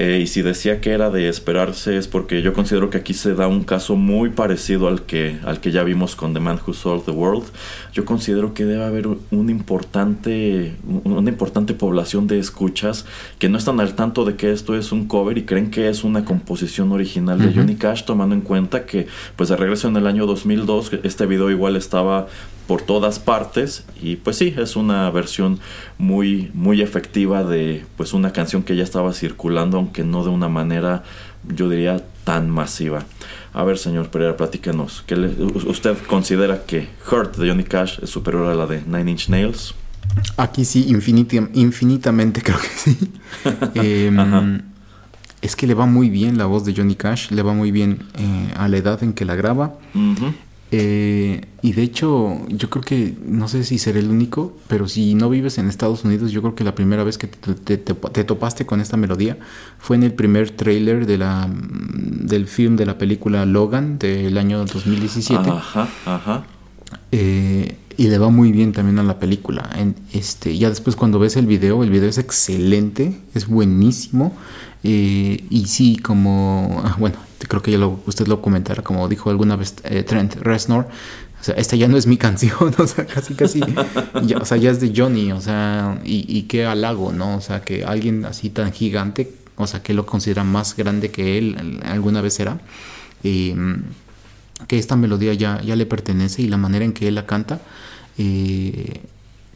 [0.00, 3.34] Eh, y si decía que era de esperarse es porque yo considero que aquí se
[3.34, 6.72] da un caso muy parecido al que, al que ya vimos con The Man Who
[6.72, 7.46] Sold the World.
[7.92, 13.06] Yo considero que debe haber un importante, una importante población de escuchas
[13.40, 16.04] que no están al tanto de que esto es un cover y creen que es
[16.04, 20.06] una composición original de Johnny Cash, tomando en cuenta que pues de regreso en el
[20.06, 22.28] año 2002 este video igual estaba
[22.68, 25.58] por todas partes y pues sí, es una versión
[25.98, 30.48] muy muy efectiva de pues una canción que ya estaba circulando, aunque no de una
[30.48, 31.02] manera
[31.56, 33.04] yo diría tan masiva.
[33.54, 35.02] A ver, señor Pereira, platícanos.
[35.06, 35.28] ¿Qué le-
[35.66, 39.74] ¿Usted considera que Hurt de Johnny Cash es superior a la de Nine Inch Nails?
[40.36, 40.86] Aquí sí,
[41.54, 42.98] infinitamente creo que sí.
[44.18, 44.60] Ajá.
[45.40, 48.02] es que le va muy bien la voz de Johnny Cash, le va muy bien
[48.18, 49.74] eh, a la edad en que la graba.
[49.94, 50.34] Ujú.
[50.70, 55.14] Eh, y de hecho, yo creo que, no sé si seré el único, pero si
[55.14, 57.94] no vives en Estados Unidos, yo creo que la primera vez que te, te- te-
[57.94, 59.38] te topaste con esta melodía
[59.78, 64.58] fue en el primer tráiler de la, del film de la película Logan del año
[64.64, 65.48] 2017.
[65.50, 66.44] Ajá, ajá.
[67.12, 69.68] Eh, y le va muy bien también a la película.
[70.12, 74.36] Este, ya después cuando ves el video, el video es excelente, es buenísimo.
[74.84, 77.16] Eh, y sí, como, ah, bueno,
[77.48, 80.86] creo que ya lo, usted lo comentará, como dijo alguna vez eh, Trent Reznor,
[81.40, 83.60] o sea, esta ya no es mi canción, o sea, casi, casi,
[84.22, 87.36] ya, o sea, ya es de Johnny, o sea, y, y qué halago, ¿no?
[87.36, 91.38] O sea, que alguien así tan gigante, o sea, que lo considera más grande que
[91.38, 92.60] él, alguna vez será.
[93.24, 93.56] Eh,
[94.66, 97.60] que esta melodía ya, ya le pertenece y la manera en que él la canta,
[98.18, 99.00] eh,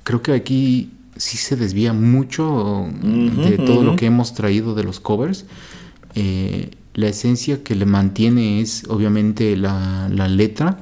[0.05, 5.00] creo que aquí sí se desvía mucho de todo lo que hemos traído de los
[5.00, 5.44] covers.
[6.14, 10.78] Eh, la esencia que le mantiene es obviamente la, la letra.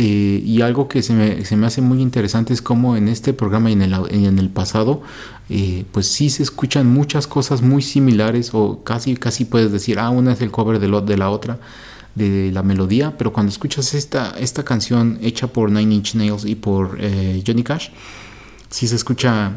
[0.00, 3.32] Eh, y algo que se me, se me hace muy interesante es cómo en este
[3.32, 5.02] programa y en el, en el pasado,
[5.50, 10.10] eh, pues sí se escuchan muchas cosas muy similares o casi, casi puedes decir, ah,
[10.10, 11.58] una es el cover de, lo, de la otra,
[12.18, 16.56] de la melodía, pero cuando escuchas esta, esta canción hecha por Nine Inch Nails y
[16.56, 17.88] por eh, Johnny Cash,
[18.68, 19.52] sí se escucha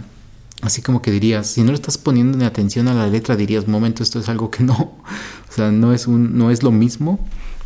[0.61, 3.67] así como que dirías, si no le estás poniendo ni atención a la letra, dirías,
[3.67, 4.73] momento, esto es algo que no,
[5.49, 7.19] o sea, no es, un, no es lo mismo.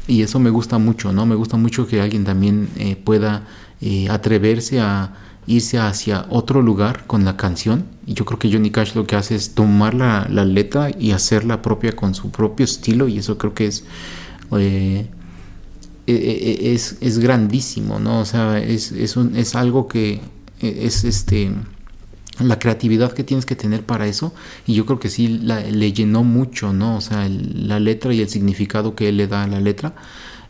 [0.07, 1.25] Y eso me gusta mucho, ¿no?
[1.25, 3.47] Me gusta mucho que alguien también eh, pueda
[3.81, 5.13] eh, atreverse a
[5.47, 7.85] irse hacia otro lugar con la canción.
[8.05, 11.11] Y yo creo que Johnny Cash lo que hace es tomar la, la letra y
[11.11, 13.07] hacerla propia con su propio estilo.
[13.07, 13.83] Y eso creo que es,
[14.57, 15.07] eh,
[16.07, 18.19] eh, eh, es, es grandísimo, ¿no?
[18.19, 20.21] O sea, es, es, un- es algo que
[20.61, 21.51] es este
[22.39, 24.33] la creatividad que tienes que tener para eso
[24.67, 28.21] y yo creo que sí le llenó mucho no o sea el- la letra y
[28.21, 29.95] el significado que él le da a la letra.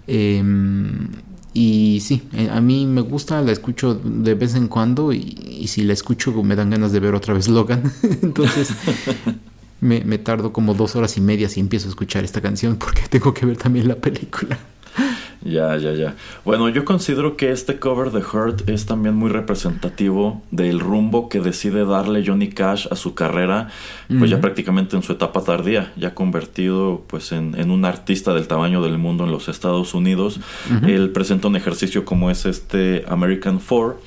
[0.07, 1.09] Em,
[1.53, 5.93] y sí a mí me gusta la escucho de vez en cuando y si la
[5.93, 7.83] escucho me dan ganas de ver otra vez Logan.
[8.21, 8.69] Entonces
[9.85, 13.01] me, me tardo como dos horas y media si empiezo a escuchar esta canción porque
[13.09, 14.57] tengo que ver también la película
[15.45, 16.15] Ya, ya, ya.
[16.43, 21.39] Bueno, yo considero que este cover de Hurt es también muy representativo del rumbo que
[21.39, 23.69] decide darle Johnny Cash a su carrera,
[24.17, 28.47] pues ya prácticamente en su etapa tardía, ya convertido pues en, en un artista del
[28.47, 30.39] tamaño del mundo en los Estados Unidos.
[30.81, 33.99] Él presenta un ejercicio como es este American Four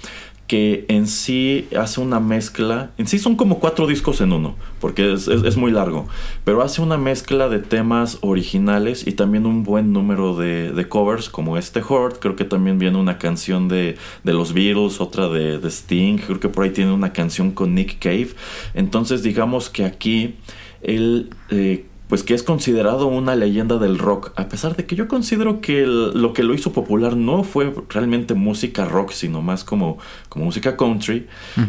[0.49, 5.13] que en sí hace una mezcla, en sí son como cuatro discos en uno, porque
[5.13, 6.09] es, es- muy largo,
[6.45, 11.29] pero hace una mezcla de temas originales y también un buen número de, de covers
[11.29, 15.59] como este Hurt, creo que también viene una canción de, de los Beatles, otra de,
[15.59, 18.31] de Sting, creo que por ahí tiene una canción con Nick Cave,
[18.75, 20.37] entonces digamos que aquí
[20.83, 21.31] él...
[21.51, 25.61] eh, pues que es considerado una leyenda del rock, a pesar de que yo considero
[25.61, 29.99] que el- lo que lo hizo popular no fue realmente música rock, sino más como,
[30.29, 31.27] como música country.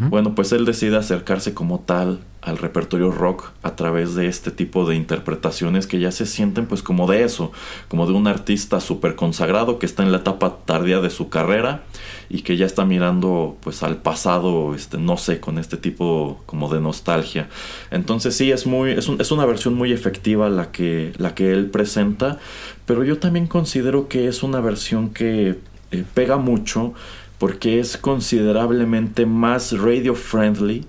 [0.10, 4.88] Bueno, pues él decide acercarse como tal al repertorio rock a través de este tipo
[4.88, 7.52] de interpretaciones que ya se sienten pues como de eso,
[7.90, 11.84] como de un artista súper consagrado que está en la etapa tardía de su carrera
[12.30, 16.70] y que ya está mirando pues al pasado, este, no sé, con este tipo como
[16.74, 17.50] de nostalgia.
[17.92, 21.52] Entonces sí, es, muy, es, un- es una versión muy efectiva la que, la que
[21.52, 22.40] él presenta,
[22.86, 25.60] pero yo también considero que es una versión que
[25.92, 26.94] eh, pega mucho
[27.38, 30.86] porque es considerablemente más radio friendly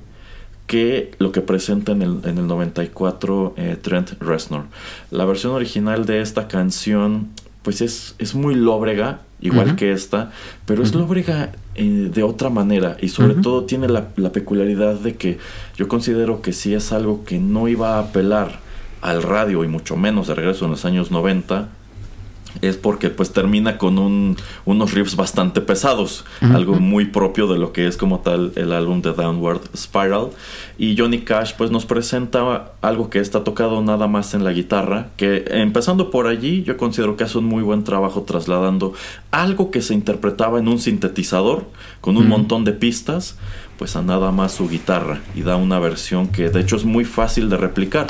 [0.71, 4.67] que lo que presenta en el, en el 94 eh, Trent Reznor.
[5.11, 7.31] La versión original de esta canción
[7.63, 10.31] pues es, es muy lóbrega, igual que esta,
[10.67, 15.17] pero es lóbrega eh, de otra manera y sobre todo tiene la, la peculiaridad de
[15.17, 15.39] que
[15.77, 18.61] yo considero que si es algo que no iba a apelar
[19.01, 21.69] al radio y mucho menos de regreso en los años 90,
[22.63, 27.73] es porque pues termina con un, unos riffs bastante pesados, algo muy propio de lo
[27.73, 30.29] que es como tal el álbum de Downward Spiral.
[30.79, 35.09] Y Johnny Cash pues nos presenta algo que está tocado nada más en la guitarra,
[35.17, 38.95] que empezando por allí yo considero que hace un muy buen trabajo trasladando
[39.31, 41.67] algo que se interpretaba en un sintetizador
[42.01, 43.37] con un montón de pistas,
[43.79, 47.05] pues a nada más su guitarra y da una versión que de hecho es muy
[47.05, 48.07] fácil de replicar.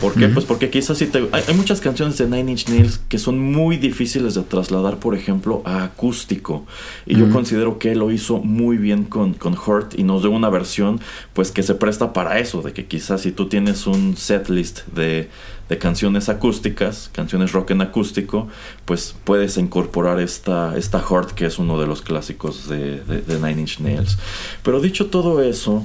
[0.00, 0.28] ¿Por qué?
[0.28, 1.18] Pues porque quizás si te...
[1.32, 5.14] Hay, hay, muchas canciones de Nine Inch Nails que son muy difíciles de trasladar, por
[5.14, 6.66] ejemplo, a acústico.
[7.06, 10.30] Y yo considero que él lo hizo muy bien con, con Hurt y nos dio
[10.30, 11.00] una versión
[11.32, 15.28] pues que se presta para eso, de que quizás si tú tienes un setlist de,
[15.68, 18.48] de canciones acústicas, canciones rock en acústico,
[18.84, 23.34] pues puedes incorporar esta, esta Hurt que es uno de los clásicos de, de, de
[23.36, 24.18] Nine Inch Nails.
[24.62, 25.84] Pero dicho todo eso,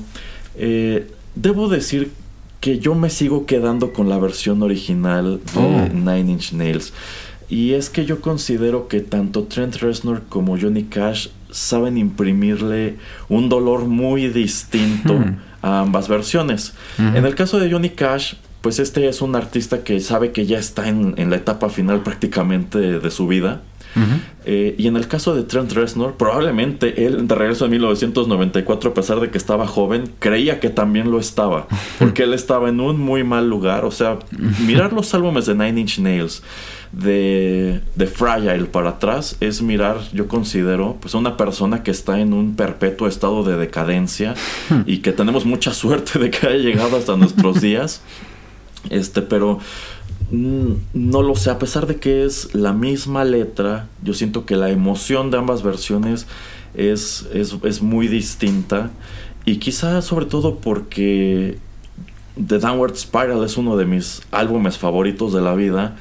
[0.56, 2.12] eh, debo decir
[2.62, 5.90] que yo me sigo quedando con la versión original de Oh.
[5.94, 6.94] Nine Inch Nails.
[7.50, 12.96] Y es que yo considero que tanto Trent Reznor como Johnny Cash saben imprimirle
[13.28, 15.38] un dolor muy distinto Hmm.
[15.62, 16.74] a ambas versiones.
[16.98, 20.60] En el caso de Johnny Cash, pues este es un artista que sabe que ya
[20.60, 23.62] está en, en la etapa final prácticamente de su vida.
[24.46, 28.94] Eh, y en el caso de Trent Reznor, probablemente él de regreso en 1994, a
[28.94, 31.68] pesar de que estaba joven, creía que también lo estaba,
[32.00, 33.86] porque él estaba en un muy mal lugar.
[33.86, 34.18] O sea,
[34.66, 36.42] mirar los álbumes de Nine Inch Nails,
[36.92, 42.20] de, de Fragile para atrás, es mirar, yo considero, pues a una persona que está
[42.20, 44.34] en un perpetuo estado de decadencia
[44.86, 48.02] y que tenemos mucha suerte de que haya llegado hasta nuestros días.
[48.90, 49.60] Este, pero
[50.32, 54.70] no lo sé, a pesar de que es la misma letra, yo siento que la
[54.70, 56.26] emoción de ambas versiones
[56.74, 58.92] es, es, es muy distinta.
[59.46, 61.58] Y quizá sobre todo porque
[62.36, 65.96] The Downward Spiral es uno de mis álbumes favoritos de la vida.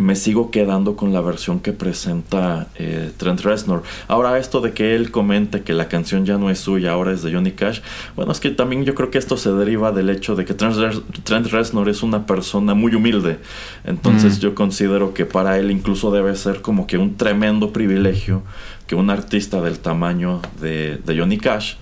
[0.00, 3.84] Me sigo quedando con la versión que presenta eh, Trent Reznor.
[4.08, 7.22] Ahora esto de que él comente que la canción ya no es suya, ahora es
[7.22, 7.78] de Johnny Cash.
[8.16, 10.74] Bueno, es que también yo creo que esto se deriva del hecho de que Trent,
[10.74, 13.38] Rez- Trent Reznor es una persona muy humilde.
[13.84, 18.42] Entonces yo considero que para él incluso debe ser como que un tremendo privilegio
[18.88, 21.74] que un artista del tamaño de, de Johnny Cash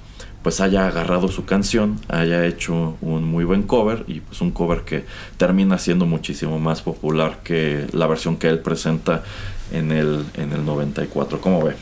[0.43, 4.83] pues haya agarrado su canción, haya hecho un muy buen cover y pues un cover
[4.83, 5.05] que
[5.37, 9.25] termina siendo muchísimo más popular que la versión que él presenta
[9.73, 11.41] en el, en el 94.
[11.41, 11.75] ¿Cómo ve?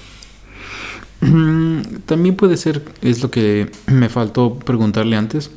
[1.20, 5.50] Mm, También puede ser, es lo que me faltó preguntarle antes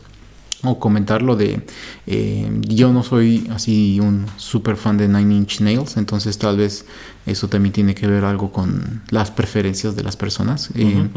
[0.63, 1.61] o comentarlo de
[2.05, 6.85] eh, yo no soy así un super fan de Nine Inch Nails, entonces tal vez
[7.25, 10.69] eso también tiene que ver algo con las preferencias de las personas.
[10.75, 11.07] Eh.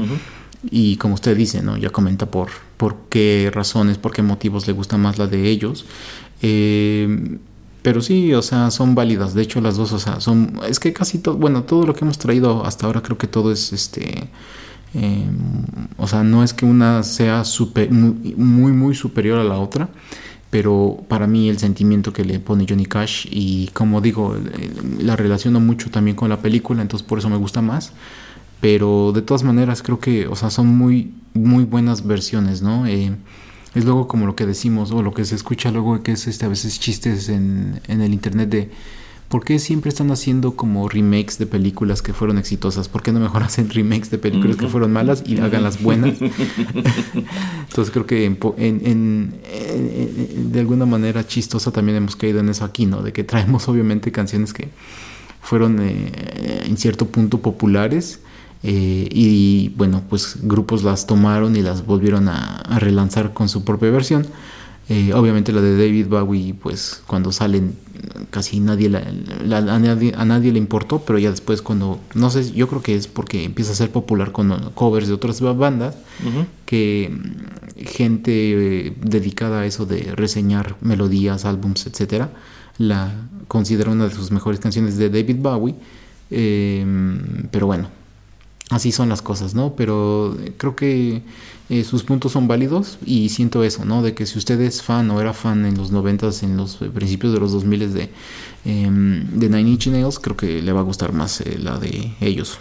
[0.70, 1.76] Y como usted dice, ¿no?
[1.76, 5.86] Ya comenta por, por qué razones, por qué motivos le gusta más la de ellos.
[6.42, 7.38] Eh,
[7.82, 9.34] pero sí, o sea, son válidas.
[9.34, 10.60] De hecho, las dos, o sea, son.
[10.68, 11.36] Es que casi todo.
[11.36, 14.28] Bueno, todo lo que hemos traído hasta ahora creo que todo es este.
[14.94, 15.26] eh,
[15.96, 19.88] o sea, no es que una sea super, muy, muy, superior a la otra.
[20.50, 24.36] Pero para mí el sentimiento que le pone Johnny Cash y como digo,
[24.98, 27.94] la relaciono mucho también con la película, entonces por eso me gusta más
[28.62, 32.86] pero de todas maneras creo que, o sea, son muy, muy buenas versiones, ¿no?
[32.86, 33.10] Eh,
[33.74, 36.46] es luego como lo que decimos, o lo que se escucha luego que es este,
[36.46, 38.70] a veces chistes en, en el internet de
[39.28, 42.88] ¿por qué siempre están haciendo como remakes de películas que fueron exitosas?
[42.88, 46.14] ¿Por qué no mejor hacen remakes de películas que fueron malas y hagan las buenas?
[47.68, 49.32] Entonces creo que en-
[50.52, 53.02] de alguna manera chistosa también hemos caído en eso aquí, ¿no?
[53.02, 54.68] De que traemos obviamente canciones que
[55.40, 58.20] fueron eh, en cierto punto populares
[58.62, 63.64] eh, y bueno, pues grupos las tomaron y las volvieron a, a relanzar con su
[63.64, 64.26] propia versión.
[64.88, 67.74] Eh, obviamente la de David Bowie, pues cuando salen
[68.30, 69.04] casi nadie la-
[69.44, 72.82] la- a, nadie, a nadie le importó, pero ya después cuando, no sé, yo creo
[72.82, 75.94] que es porque empieza a ser popular con covers de otras ba- bandas,
[76.66, 78.32] que mm, gente
[78.88, 82.30] eh, dedicada a eso de reseñar melodías, álbums, etcétera,
[82.78, 83.12] la
[83.48, 85.74] considera una de sus mejores canciones de David Bowie.
[86.30, 86.84] Eh,
[87.50, 87.88] pero bueno,
[88.72, 89.74] así son las cosas, ¿no?
[89.76, 91.22] Pero eh, creo que
[91.72, 94.02] eh, sus puntos son válidos y siento eso, ¿no?
[94.02, 96.90] De que si usted es fan o era fan en los 90 en los eh,
[96.92, 98.10] principios de los 2000 de, eh,
[98.64, 102.58] de Nine Inch Nails, creo que le va a gustar más eh, la de ellos.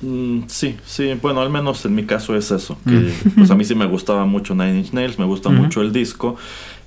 [0.00, 2.78] Mm, sí, sí, bueno, al menos en mi caso es eso.
[2.86, 5.92] Que, pues a mí sí me gustaba mucho Nine Inch Nails, me gusta mucho el
[5.92, 6.36] disco.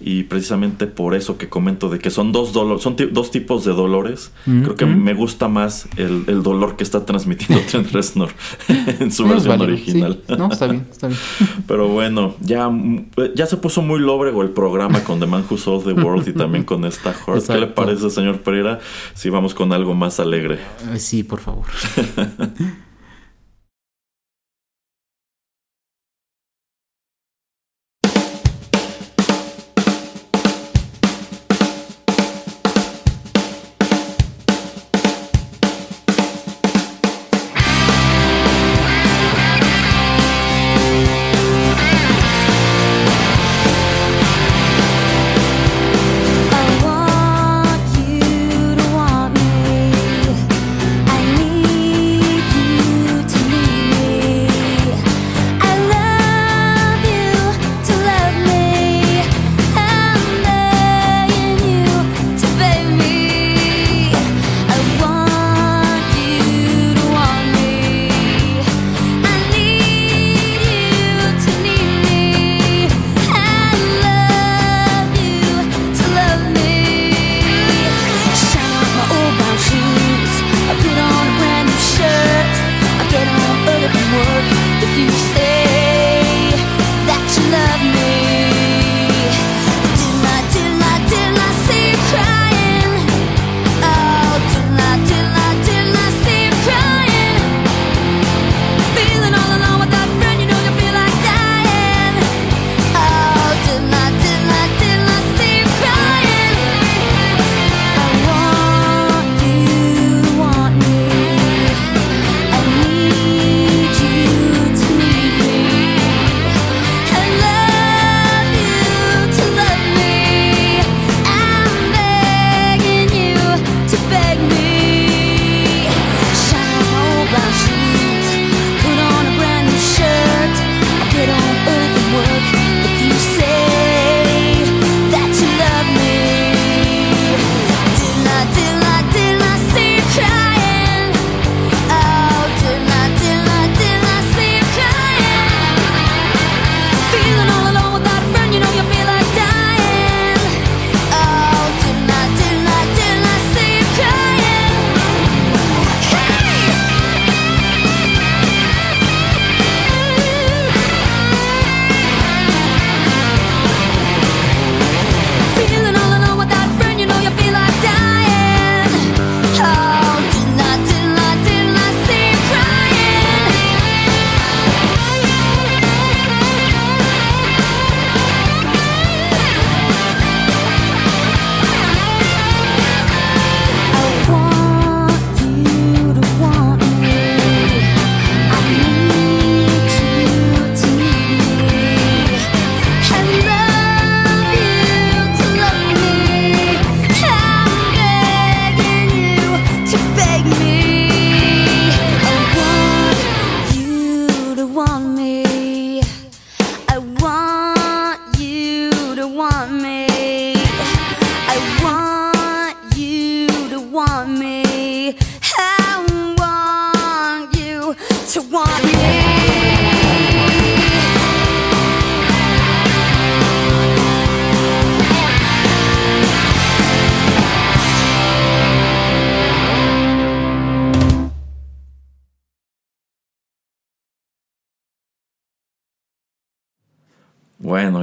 [0.02, 3.74] Y precisamente por eso que comento de que son dos dolores, son dos tipos de
[3.74, 4.32] dolores.
[4.46, 8.30] Creo que me gusta más el, el dolor que está transmitiendo Trent Reznor
[8.68, 10.20] en su versión válido, original.
[10.28, 10.36] sí.
[10.38, 11.20] No, está bien, está bien.
[11.68, 12.70] Pero bueno, ya,
[13.36, 16.34] ya se puso muy lóbrego el programa con The Man Who Sold the World y
[16.34, 17.48] también con esta Heart.
[17.48, 18.80] ¿Qué le parece, señor Pereira,
[19.14, 20.60] si vamos con algo más alegre?
[20.94, 21.66] Eh, Sí, por favor.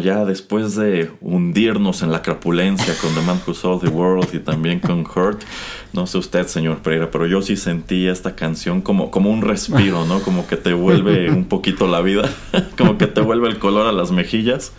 [0.06, 4.38] ya después de hundirnos en la crapulencia con The Man Who Sold the World y
[4.38, 5.42] también con Hurt,
[5.92, 10.04] no sé usted, señor Pereira, pero yo sí sentí esta canción como, como un respiro,
[10.04, 10.20] ¿no?
[10.20, 12.30] Como que te vuelve un poquito la vida,
[12.78, 14.72] como que te vuelve el color a las mejillas.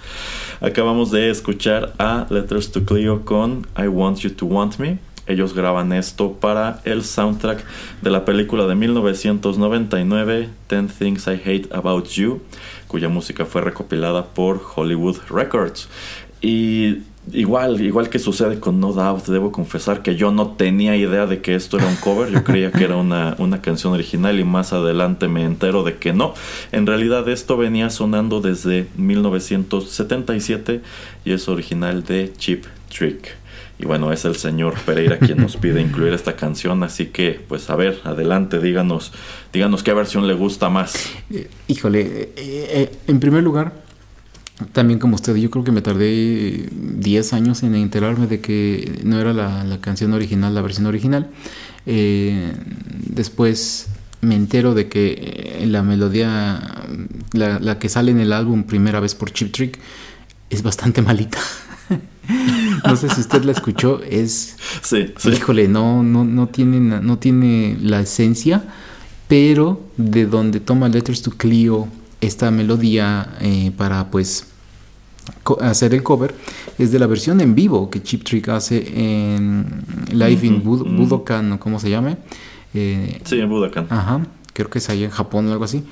[0.61, 4.97] Acabamos de escuchar a Letters to Cleo con I Want You to Want Me.
[5.27, 7.61] Ellos graban esto para el soundtrack
[8.01, 12.39] de la película de 1999, 10 Things I Hate About You,
[12.87, 15.89] cuya música fue recopilada por Hollywood Records.
[16.41, 21.25] Y igual, igual que sucede con No Doubt, debo confesar que yo no tenía idea
[21.25, 24.43] de que esto era un cover, yo creía que era una, una canción original y
[24.43, 26.33] más adelante me entero de que no.
[26.71, 30.81] En realidad esto venía sonando desde 1977
[31.25, 33.35] y es original de Cheap Trick.
[33.79, 37.69] Y bueno, es el señor Pereira quien nos pide incluir esta canción, así que pues
[37.69, 39.11] a ver, adelante, díganos,
[39.53, 40.95] díganos qué versión le gusta más.
[41.29, 43.85] Eh, híjole, eh, eh, en primer lugar,
[44.71, 49.21] También como usted, yo creo que me tardé 10 años en enterarme de que no
[49.21, 51.29] era la, canción original, la versión original.
[51.85, 53.89] Después
[54.21, 56.59] me entero de que la melodía,
[57.33, 59.77] la, la que sale en el álbum primera vez por Chip Trick,
[60.49, 61.37] es bastante malita.
[62.85, 65.29] No sé si usted la escuchó, es Sí, sí.
[65.29, 68.63] Híjole, no, no, no, tiene, no tiene la esencia,
[69.27, 71.87] pero de donde toma Letters to Clio
[72.21, 74.47] esta melodía eh, para pues
[75.61, 76.33] hacer el cover
[76.77, 81.51] es de la versión en vivo que Chip Trick hace en Live in Bud- Budokan
[81.53, 82.17] o como se llame.
[82.73, 83.87] Eh, Sí, en Budokan.
[83.89, 85.83] Ajá, creo que es ahí en Japón o algo así.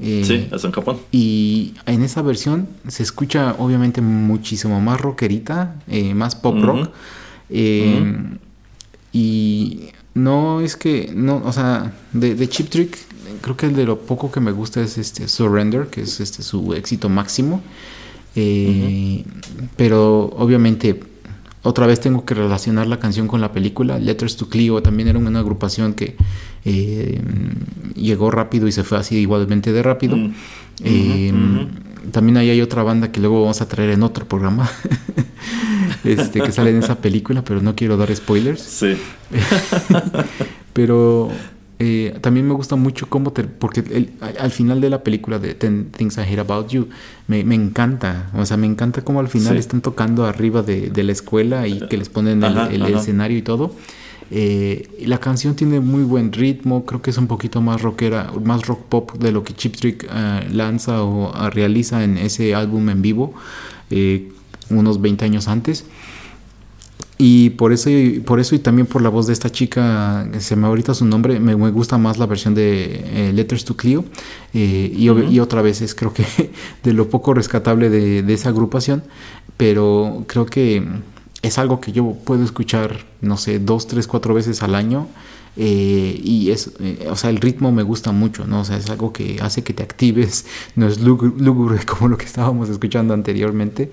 [0.00, 0.98] Eh, Sí, es en Japón.
[1.12, 6.90] y en esa versión se escucha obviamente muchísimo más rockerita, eh, más pop rock.
[7.50, 8.14] eh,
[9.12, 12.98] Y no es que, no, o sea, de, de Chip Trick,
[13.42, 16.74] creo que de lo poco que me gusta es este Surrender, que es este su
[16.74, 17.62] éxito máximo.
[19.76, 21.00] Pero obviamente,
[21.64, 23.98] otra vez tengo que relacionar la canción con la película.
[23.98, 26.14] Letters to Cleo también era una agrupación que
[26.64, 27.20] eh,
[27.94, 30.16] llegó rápido y se fue así igualmente de rápido.
[30.16, 30.34] Mm.
[30.84, 31.32] Eh,
[32.12, 34.70] También ahí hay otra banda que luego vamos a traer en otro programa.
[36.04, 38.60] este, que sale en esa película, pero no quiero dar spoilers.
[38.60, 38.96] Sí.
[40.74, 41.30] Pero
[41.78, 43.44] eh, también me gusta mucho cómo te...
[43.44, 46.88] Porque el- al, al final de la película de Ten Things I Hate About You,
[47.28, 48.30] me, me encanta.
[48.36, 49.58] O sea, me encanta cómo al final Sí.
[49.60, 52.98] están tocando arriba de, de la escuela y que les ponen el, Ajá, el ajá.
[52.98, 53.74] escenario y todo.
[54.30, 58.66] Eh, la canción tiene muy buen ritmo, creo que es un poquito más rockera, más
[58.66, 62.88] rock pop de lo que Chip Trick eh, lanza o ah, realiza en ese álbum
[62.88, 63.34] en vivo
[63.90, 64.30] eh,
[64.70, 65.84] unos 20 años antes.
[67.16, 70.56] Y por eso, y por eso y también por la voz de esta chica, se
[70.56, 74.04] me ahorita su nombre, me, me gusta más la versión de eh, Letters to Clio.
[74.52, 76.24] eh, y, otra vez es creo que
[76.82, 79.04] de lo poco rescatable de, de esa agrupación,
[79.56, 80.82] pero creo que
[81.42, 85.06] es algo que yo puedo escuchar, no sé, dos, tres, cuatro veces al año.
[85.56, 86.72] eh, y es,
[87.08, 88.60] o sea, el ritmo me gusta mucho, ¿no?
[88.60, 92.16] O sea, es algo que hace que te actives, no es lúgu- lúgubre como lo
[92.18, 93.92] que estábamos escuchando anteriormente.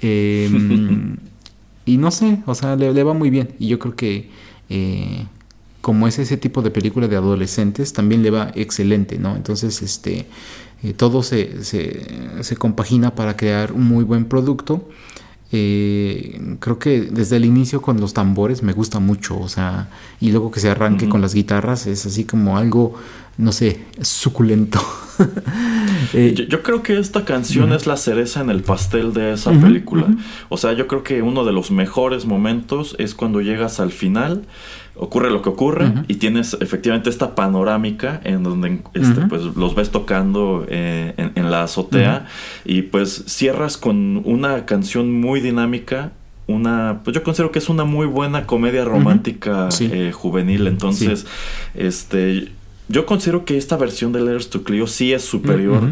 [1.84, 3.54] Y no sé, o sea, le, va muy bien.
[3.58, 4.30] Y yo creo que
[4.68, 5.26] eh,
[5.80, 9.36] como es ese tipo de película de adolescentes, también le va excelente, ¿no?
[9.36, 10.26] Entonces, este,
[10.82, 14.88] eh, todo se, se compagina para crear un muy buen producto.
[15.54, 19.88] Eh, creo que desde el inicio con los tambores me gusta mucho, o sea,
[20.18, 22.94] y luego que se arranque con las guitarras es así como algo,
[23.36, 24.80] no sé, suculento.
[26.14, 29.52] Eh, Yo, yo creo que esta canción es la cereza en el pastel de esa
[29.52, 30.06] película.
[30.48, 34.42] O sea, yo creo que uno de los mejores momentos es cuando llegas al final,
[34.94, 39.90] ocurre lo que ocurre y tienes efectivamente esta panorámica en donde este, pues, los ves
[39.90, 42.26] tocando eh, en, en la azotea
[42.64, 46.12] y pues cierras con una canción muy dinámica.
[46.48, 49.88] Una, pues yo considero que es una muy buena comedia romántica Sí.
[49.90, 50.66] eh, juvenil.
[50.66, 51.24] Entonces,
[51.74, 52.48] este,
[52.88, 55.82] yo considero que esta versión de Letters to Cleo sí es superior.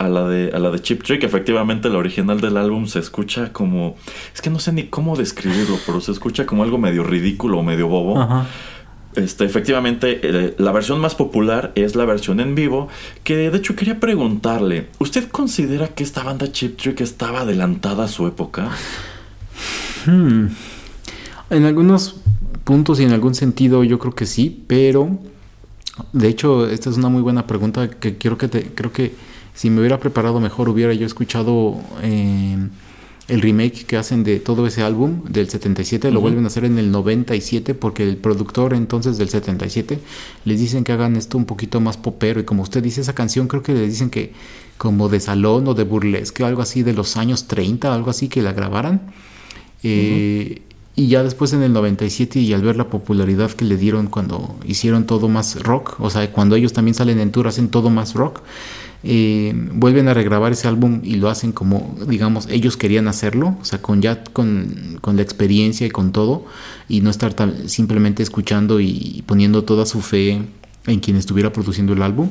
[0.00, 1.22] A la de a la de Chip Trick.
[1.24, 3.96] Efectivamente, la original del álbum se escucha como
[4.34, 7.62] es que no sé ni cómo describirlo, pero se escucha como algo medio ridículo o
[7.62, 8.18] medio bobo.
[8.18, 8.46] Ajá.
[9.14, 12.88] Este, efectivamente, eh, la versión más popular es la versión en vivo.
[13.24, 18.08] Que de hecho quería preguntarle: ¿Usted considera que esta banda Chip Trick estaba adelantada a
[18.08, 18.70] su época?
[20.06, 20.46] Hmm.
[21.50, 22.16] En algunos
[22.64, 25.18] puntos y en algún sentido yo creo que sí, pero
[26.14, 29.12] de hecho esta es una muy buena pregunta que quiero que te, creo que
[29.60, 32.56] si me hubiera preparado mejor hubiera yo escuchado eh,
[33.28, 36.22] el remake que hacen de todo ese álbum del 77, lo Ujú.
[36.28, 39.98] vuelven a hacer en el 97 porque el productor entonces del 77
[40.46, 43.48] les dicen que hagan esto un poquito más popero y como usted dice esa canción
[43.48, 44.32] creo que les dicen que
[44.78, 48.40] como de salón o de burlesque, algo así de los años 30, algo así que
[48.40, 49.12] la grabaran.
[49.82, 50.62] Eh,
[50.96, 54.56] Y ya después en el 97 y al ver la popularidad que le dieron cuando
[54.66, 58.14] hicieron todo más rock, o sea, cuando ellos también salen en tour hacen todo más
[58.14, 58.40] rock,
[59.02, 63.64] eh, vuelven a regrabar ese álbum y lo hacen como, digamos, ellos querían hacerlo, o
[63.64, 66.44] sea, con ya con, con la experiencia y con todo,
[66.88, 70.42] y no estar tan- simplemente escuchando y poniendo toda su fe
[70.86, 72.30] en quien estuviera produciendo el álbum.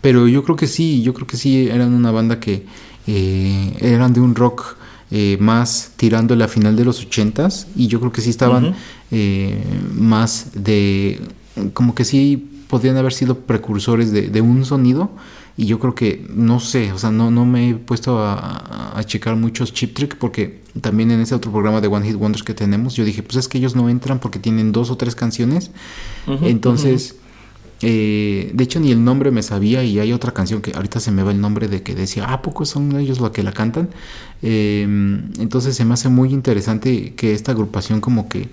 [0.00, 2.64] Pero yo creo que sí, yo creo que sí eran una banda que
[3.06, 4.76] eh, eran de un rock
[5.10, 8.74] eh, más tirando la final de los ochentas y yo creo que sí estaban
[9.10, 9.62] eh,
[9.94, 11.20] más de
[11.72, 15.12] como que sí podían haber sido precursores de, de un sonido.
[15.56, 19.36] Y yo creo que no sé, o sea, no, no me he puesto a, checar
[19.36, 22.96] muchos chip trick porque también en ese otro programa de One Hit Wonders que tenemos
[22.96, 25.70] yo dije, pues es que ellos no entran porque tienen dos o tres canciones,
[26.42, 27.16] entonces
[27.82, 31.10] eh, de hecho, ni el nombre me sabía y hay otra canción que ahorita se
[31.10, 33.90] me va el nombre de que decía, ¿a poco son ellos los que la cantan?
[34.42, 34.84] Eh,
[35.38, 38.48] entonces se me hace muy interesante que esta agrupación como que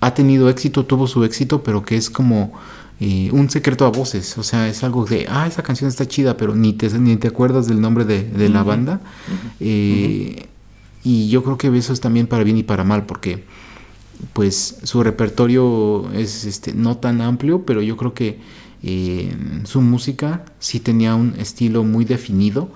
[0.00, 2.52] ha tenido éxito, tuvo su éxito, pero que es como
[3.00, 4.36] eh, un secreto a voces.
[4.38, 7.28] O sea, es algo de, ah, esa canción está chida, pero ni te, ni te
[7.28, 9.00] acuerdas del nombre de, de la banda.
[9.60, 10.46] Eh,
[11.02, 13.44] Y yo creo que eso es también para bien y para mal, porque
[14.34, 18.38] pues su repertorio es este, no tan amplio, pero yo creo que
[18.82, 19.34] eh,
[19.64, 22.70] su música sí tenía un estilo muy definido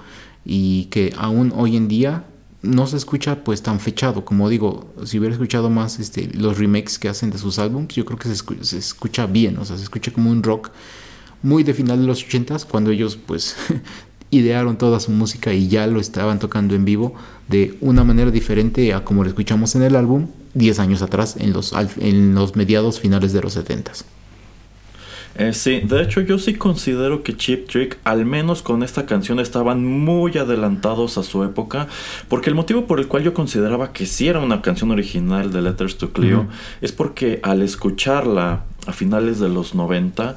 [0.45, 2.25] y que aún hoy en día
[2.65, 6.99] no se escucha pues tan fechado, como digo, si hubiera escuchado más este, los remakes
[6.99, 9.77] que hacen de sus álbumes, yo creo que se, escu- se escucha bien, o sea,
[9.77, 10.71] se escucha como un rock
[11.43, 13.55] muy de final de los 80s, cuando ellos pues
[14.31, 17.15] idearon toda su música y ya lo estaban tocando en vivo
[17.49, 21.53] de una manera diferente a como lo escuchamos en el álbum 10 años atrás, en
[21.53, 24.05] los, en los mediados finales de los 70s.
[25.37, 29.41] Eh, sí, de hecho yo sí considero que Chip Trick, al menos con esta canción,
[29.41, 31.89] estaban muy adelantados a su época,
[32.29, 35.63] porque el motivo por el cual yo consideraba que sí era una canción original de
[35.63, 36.47] Letters to Cleo
[36.81, 40.37] es porque al escucharla a finales de los 90,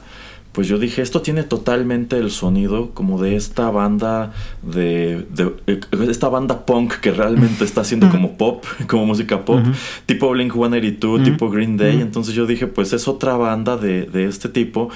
[0.58, 4.34] pues yo dije, esto tiene totalmente el sonido como de esta banda
[4.64, 5.80] de, de- eh,
[6.10, 9.60] esta banda punk que realmente está haciendo como pop, como música pop,
[10.08, 12.02] tipo Blink 182, tipo Green Day.
[12.02, 14.90] Entonces yo dije, pues es otra banda de, de este tipo.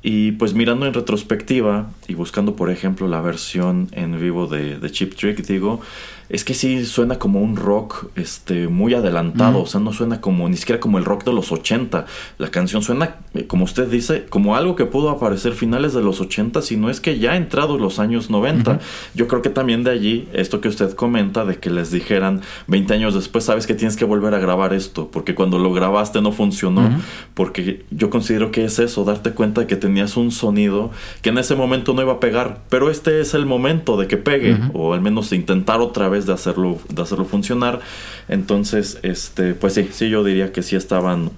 [0.00, 4.90] Y pues mirando en retrospectiva y buscando, por ejemplo, la versión en vivo de, de
[4.92, 5.80] Chip Trick, digo,
[6.28, 10.48] es que sí suena como un rock este, muy adelantado, o sea, no suena como
[10.48, 12.06] ni siquiera como el rock de los 80.
[12.38, 16.20] La canción suena, eh, como usted dice, como algo que pudo aparecer finales de los
[16.20, 18.78] 80, si no es que ya entrados los años 90.
[19.14, 22.92] Yo creo que también de allí, esto que usted comenta, de que les dijeran 20
[22.94, 26.32] años después, sabes que tienes que volver a grabar esto, porque cuando lo grabaste no
[26.32, 26.90] funcionó,
[27.34, 30.90] porque yo considero que es eso, darte cuenta de que tenías un sonido
[31.22, 34.16] que en ese momento no iba a pegar, pero este es el momento de que
[34.16, 37.80] pegue, o al menos intentar otra vez de hacerlo, de hacerlo funcionar.
[38.28, 41.30] Entonces, este, pues sí, sí, yo diría que sí estaban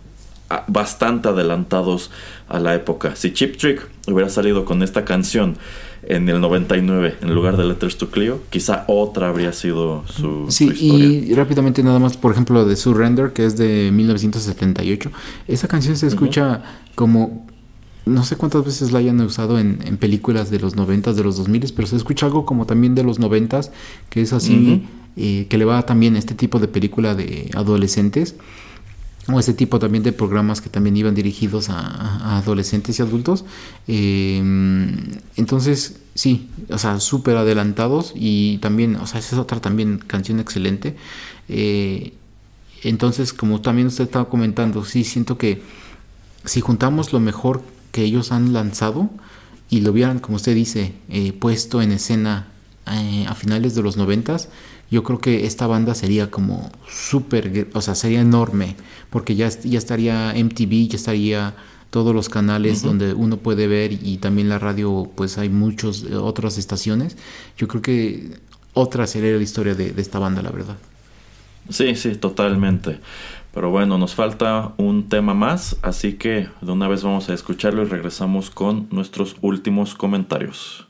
[0.48, 2.10] ah, bastante adelantados
[2.48, 3.16] a la época.
[3.16, 5.56] Si Chip Trick hubiera salido con esta canción
[6.02, 10.50] en el 99 en lugar de Letters to Cleo, quizá otra habría sido su, su
[10.50, 11.06] Sí, historia.
[11.06, 15.10] y rápidamente nada más, por ejemplo, de Surrender, que es de 1978.
[15.46, 16.62] Esa canción se escucha
[16.94, 17.46] como,
[18.10, 21.36] no sé cuántas veces la hayan usado en, en películas de los 90s, de los
[21.36, 23.70] 2000 pero se escucha algo como también de los 90s,
[24.08, 24.84] que es así,
[25.16, 28.36] eh, que le va también a este tipo de película de adolescentes.
[29.32, 33.44] O este tipo también de programas que también iban dirigidos a, a adolescentes y adultos.
[33.86, 34.38] Eh,
[35.36, 40.40] entonces, sí, o sea, súper adelantados y también, o sea, esa es otra también canción
[40.40, 40.96] excelente.
[41.48, 42.14] Eh,
[42.82, 45.62] entonces, como también usted estaba comentando, sí, siento que
[46.44, 47.62] si juntamos lo mejor
[48.00, 49.10] que ellos han lanzado
[49.68, 52.48] y lo hubieran, como usted dice, eh, puesto en escena
[52.90, 54.48] eh, a finales de los noventas,
[54.90, 58.74] yo creo que esta banda sería como súper, o sea, sería enorme,
[59.10, 61.54] porque ya, ya estaría MTV, ya estaría
[61.90, 66.16] todos los canales donde uno puede ver y también la radio, pues hay muchos eh,
[66.16, 67.18] otras estaciones.
[67.58, 68.38] Yo creo que
[68.72, 70.78] otra sería la historia de, de esta banda, la verdad.
[71.68, 72.98] Sí, sí, totalmente.
[73.52, 77.82] Pero bueno, nos falta un tema más, así que de una vez vamos a escucharlo
[77.82, 80.86] y regresamos con nuestros últimos comentarios.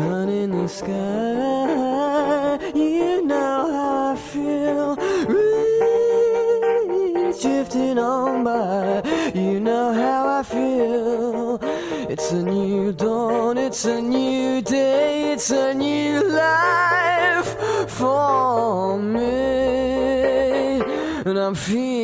[0.00, 4.96] Sun in the sky, you know how I feel.
[7.42, 9.02] Drifting on by,
[9.34, 11.58] you know how I feel.
[12.08, 17.54] It's a new dawn, it's a new day, it's a new life
[17.90, 20.80] for me.
[21.26, 21.99] And I'm feeling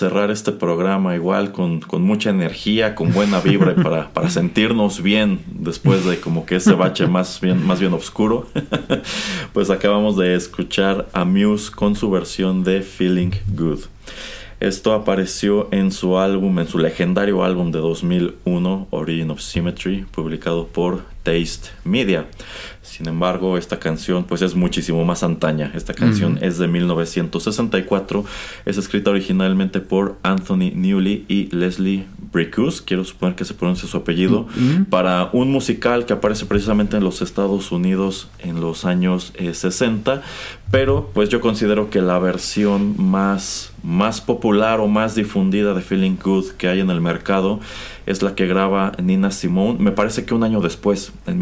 [0.00, 5.02] cerrar este programa igual con, con mucha energía, con buena vibra y para, para, sentirnos
[5.02, 8.46] bien después de como que ese bache más bien, más bien oscuro,
[9.52, 13.80] pues acabamos de escuchar a Muse con su versión de Feeling Good.
[14.58, 20.66] Esto apareció en su álbum, en su legendario álbum de 2001, Origin of Symmetry, publicado
[20.66, 22.26] por Taste Media.
[22.82, 25.70] Sin embargo, esta canción pues es muchísimo más antaña.
[25.74, 28.24] Esta canción es de 1964.
[28.64, 33.96] Es escrita originalmente por Anthony Newley y Leslie Bricus, quiero suponer que se pronuncia su
[33.96, 34.46] apellido,
[34.88, 40.22] para un musical que aparece precisamente en los Estados Unidos en los años 60.
[40.70, 46.16] Pero pues yo considero que la versión más, más popular o más difundida de Feeling
[46.22, 47.58] Good que hay en el mercado
[48.06, 51.38] es la que graba Nina Simone, me parece que un año después, en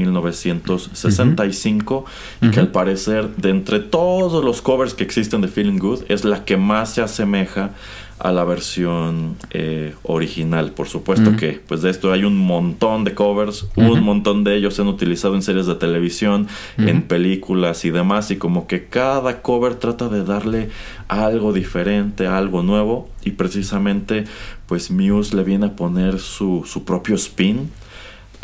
[1.29, 2.05] 1965,
[2.43, 6.25] y que al parecer de entre todos los covers que existen de Feeling Good es
[6.25, 7.73] la que más se asemeja
[8.19, 10.73] a la versión eh, original.
[10.73, 14.75] Por supuesto que pues de esto hay un montón de covers, un montón de ellos
[14.75, 19.41] se han utilizado en series de televisión, en películas y demás, y como que cada
[19.43, 20.71] cover trata de darle
[21.07, 24.25] algo diferente, algo nuevo, y precisamente
[24.67, 27.71] pues Muse le viene a poner su, su propio spin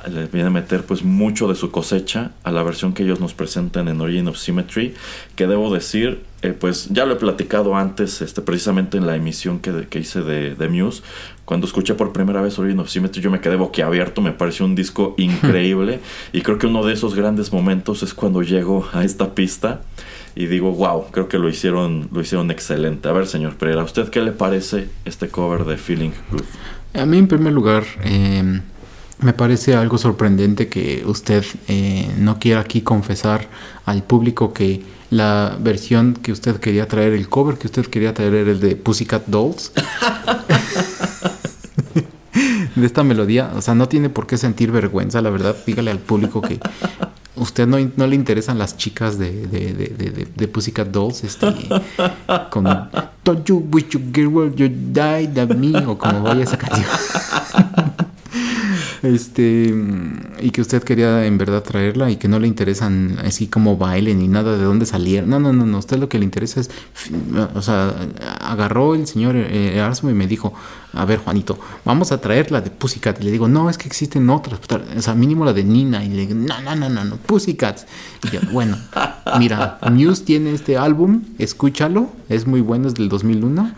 [0.09, 3.35] le viene a meter pues mucho de su cosecha a la versión que ellos nos
[3.35, 4.95] presentan en Origin of Symmetry
[5.37, 9.61] que debo decir eh, pues ya lo he platicado antes este precisamente en la emisión
[9.61, 11.03] que, que hice de, de, Muse
[11.45, 14.75] cuando escuché por primera vez Origin of Symmetry yo me quedé boquiabierto me pareció un
[14.75, 16.01] disco increíble
[16.33, 19.83] y creo que uno de esos grandes momentos es cuando llego a esta pista
[20.37, 23.85] y digo wow creo que lo hicieron lo hicieron excelente a ver señor Pereira ¿a
[23.85, 26.43] usted qué le parece este cover de Feeling Good?
[26.95, 28.61] A mí en primer lugar eh
[29.25, 33.49] me parece algo sorprendente que usted eh, no quiera aquí confesar
[33.87, 38.35] al público que la versión que usted quería traer, el cover que usted quería traer
[38.35, 39.73] era el de Pussycat Dolls.
[42.75, 45.57] de esta melodía, o sea, no tiene por qué sentir vergüenza, la verdad.
[45.65, 46.61] Dígale al público que
[47.37, 51.47] usted no, no le interesan las chicas de, de, Pussycat Dolls, este,
[52.51, 52.65] con
[53.25, 54.69] Don't you wish your girl you
[55.57, 56.59] me, o como vaya esa.
[59.05, 59.75] Este,
[60.41, 64.15] y que usted quería en verdad traerla y que no le interesan así como baile
[64.15, 65.29] ni nada de dónde salieron.
[65.29, 65.79] No, no, no, no.
[65.79, 66.71] Usted lo que le interesa es,
[67.55, 67.95] o sea,
[68.41, 70.55] agarró el señor Erasmo y me dijo,
[70.97, 73.21] a ver, Juanito, vamos a traer la de Pussycat.
[73.21, 74.61] Y le digo, no, es que existen otras.
[74.97, 76.05] O sea, mínimo la de Nina.
[76.05, 77.87] Y le digo, no, no, no, no, no, Pussycats.
[78.23, 78.79] Y yo, bueno,
[79.39, 83.73] mira, Muse tiene este álbum, escúchalo, es muy bueno, es del 2001.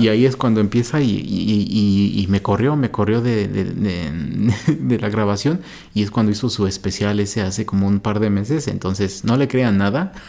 [0.00, 4.98] Y ahí es cuando empieza y, y, y, y me corrió, me corrió de, de,
[4.98, 5.60] la grabación.
[5.94, 8.68] Y es cuando hizo su especial ese hace como un par de meses.
[8.68, 10.12] Entonces, no le crean nada.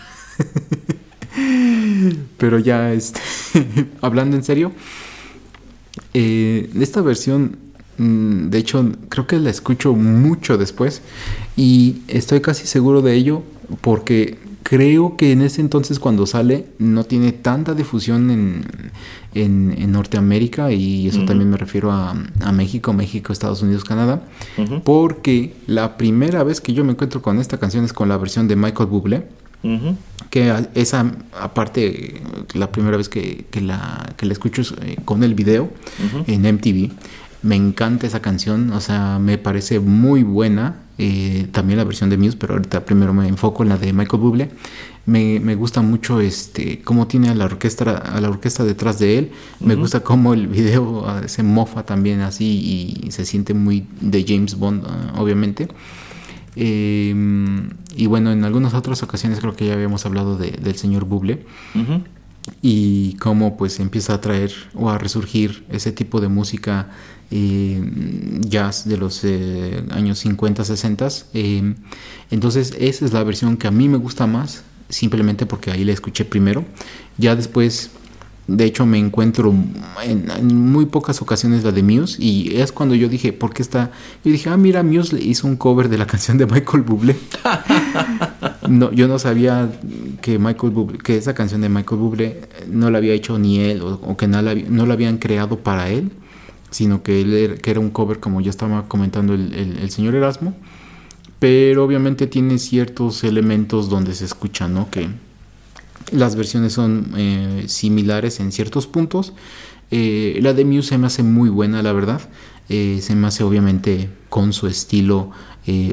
[2.38, 3.22] Pero ya, este,
[4.02, 4.72] hablando en serio.
[6.14, 7.58] Eh, esta versión,
[7.98, 11.02] de hecho, creo que la escucho mucho después
[11.56, 13.44] y estoy casi seguro de ello
[13.82, 18.66] porque creo que en ese entonces cuando sale no tiene tanta difusión en,
[19.34, 21.28] en, en Norteamérica y eso uh -huh.
[21.28, 24.22] también me refiero a, a, México, México, Estados Unidos, Canadá,
[24.58, 24.82] uh -huh.
[24.84, 28.48] porque la primera vez que yo me encuentro con esta canción es con la versión
[28.48, 29.24] de Michael Bublé.
[29.64, 29.96] Uh -huh.
[30.30, 32.22] Que esa, aparte,
[32.54, 36.18] la primera vez que, que, la, que la escucho es eh, con el video uh
[36.18, 36.24] -huh.
[36.28, 36.92] en MTV.
[37.42, 40.76] Me encanta esa canción, o sea, me parece muy buena.
[41.02, 44.22] Eh, también la versión de Muse, pero ahorita primero me enfoco en la de Michael
[44.22, 44.50] Bublé.
[45.06, 49.18] Me, me, gusta mucho este cómo tiene a la orquesta a la orquesta detrás de
[49.18, 49.32] él.
[49.32, 49.68] Uh -huh.
[49.68, 54.26] Me gusta cómo el video uh, se mofa también así y se siente muy de
[54.28, 55.70] James Bond, uh, obviamente.
[56.56, 57.14] Eh,
[57.96, 61.46] y bueno, en algunas otras ocasiones creo que ya habíamos hablado de, del señor Buble.
[61.76, 62.04] Uh -huh.
[62.62, 66.90] Y cómo pues empieza a traer o a resurgir ese tipo de música
[67.32, 67.80] eh,
[68.42, 71.08] jazz de los eh, años 50, 60.
[71.34, 71.76] Eh,
[72.32, 75.94] entonces esa es la versión que a mí me gusta más, simplemente porque ahí la
[75.94, 76.66] escuché primero.
[77.18, 77.92] Ya después
[78.50, 79.54] de hecho, me encuentro
[80.04, 80.28] en,
[80.72, 83.92] muy pocas ocasiones la de Muse y es cuando yo dije, ¿por qué está?
[84.26, 87.16] Yo dije, ah, mira, Muse hizo un cover de la canción de Michael Bublé.
[88.68, 89.70] no, yo no sabía
[90.22, 93.82] que Michael Bublé, que esa canción de Michael Bublé no la había hecho ni él
[93.82, 96.12] o, que no la, no la, habían creado para él,
[96.72, 99.90] sino que él era, que era un cover como ya estaba comentando el, el, el
[99.92, 100.56] señor Erasmo.
[101.38, 104.90] Pero obviamente tiene ciertos elementos donde se escucha, ¿no?
[104.90, 105.08] Que
[106.12, 109.34] las versiones son eh, similares en ciertos puntos.
[109.92, 112.22] Eh, la de Muse se me hace muy buena, la verdad.
[112.70, 115.32] Eh, se me hace obviamente con su estilo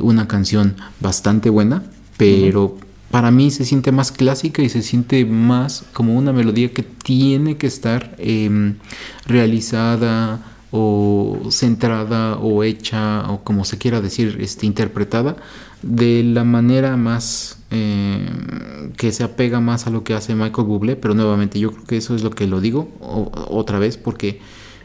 [0.00, 1.82] una canción bastante buena,
[2.16, 2.84] pero uh -huh.
[3.10, 7.58] para mí se siente más clásica y se siente más como una melodía que tiene
[7.58, 8.76] que estar em,
[9.26, 10.40] realizada
[10.70, 15.36] o centrada o hecha o como se quiera decir, este, interpretada
[15.82, 20.96] de la manera más em, que se apega más a lo que hace Michael Bublé,
[20.96, 24.40] pero nuevamente yo creo que eso es lo que lo digo otra vez porque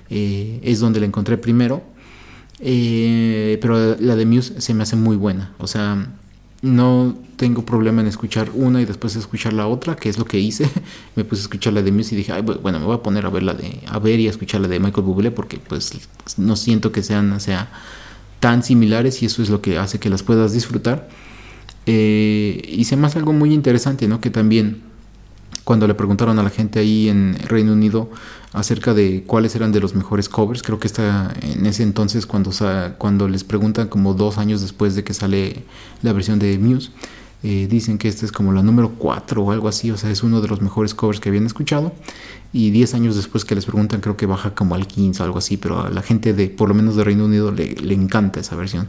[0.09, 1.81] eh, es donde la encontré primero.
[2.59, 5.53] Eh, pero la de Muse se me hace muy buena.
[5.57, 6.07] O sea,
[6.61, 10.39] no tengo problema en escuchar una y después escuchar la otra, que es lo que
[10.39, 10.69] hice.
[11.15, 13.01] me puse a escuchar la de Muse y dije, Ay, bu- bueno, me voy a
[13.01, 15.57] poner a ver la de, a ver y a escuchar la de Michael Bublé porque
[15.57, 15.91] pues
[16.37, 17.71] no siento que sean, sea,
[18.41, 21.07] tan similares y eso es lo que hace que las puedas disfrutar.
[21.85, 24.19] Eh, y se me hace algo muy interesante, ¿no?
[24.19, 24.81] Que también
[25.63, 28.09] cuando le preguntaron a la gente ahí en Reino Unido
[28.51, 32.51] acerca de cuáles eran de los mejores covers, creo que está en ese entonces cuando,
[32.97, 35.63] cuando les preguntan como dos años después de que sale
[36.01, 36.91] la versión de Muse,
[37.43, 40.23] eh, dicen que esta es como la número 4 o algo así, o sea, es
[40.23, 41.93] uno de los mejores covers que habían escuchado.
[42.53, 45.37] Y 10 años después que les preguntan, creo que baja como al 15 o algo
[45.37, 48.41] así, pero a la gente de, por lo menos de Reino Unido, le, le encanta
[48.41, 48.87] esa versión.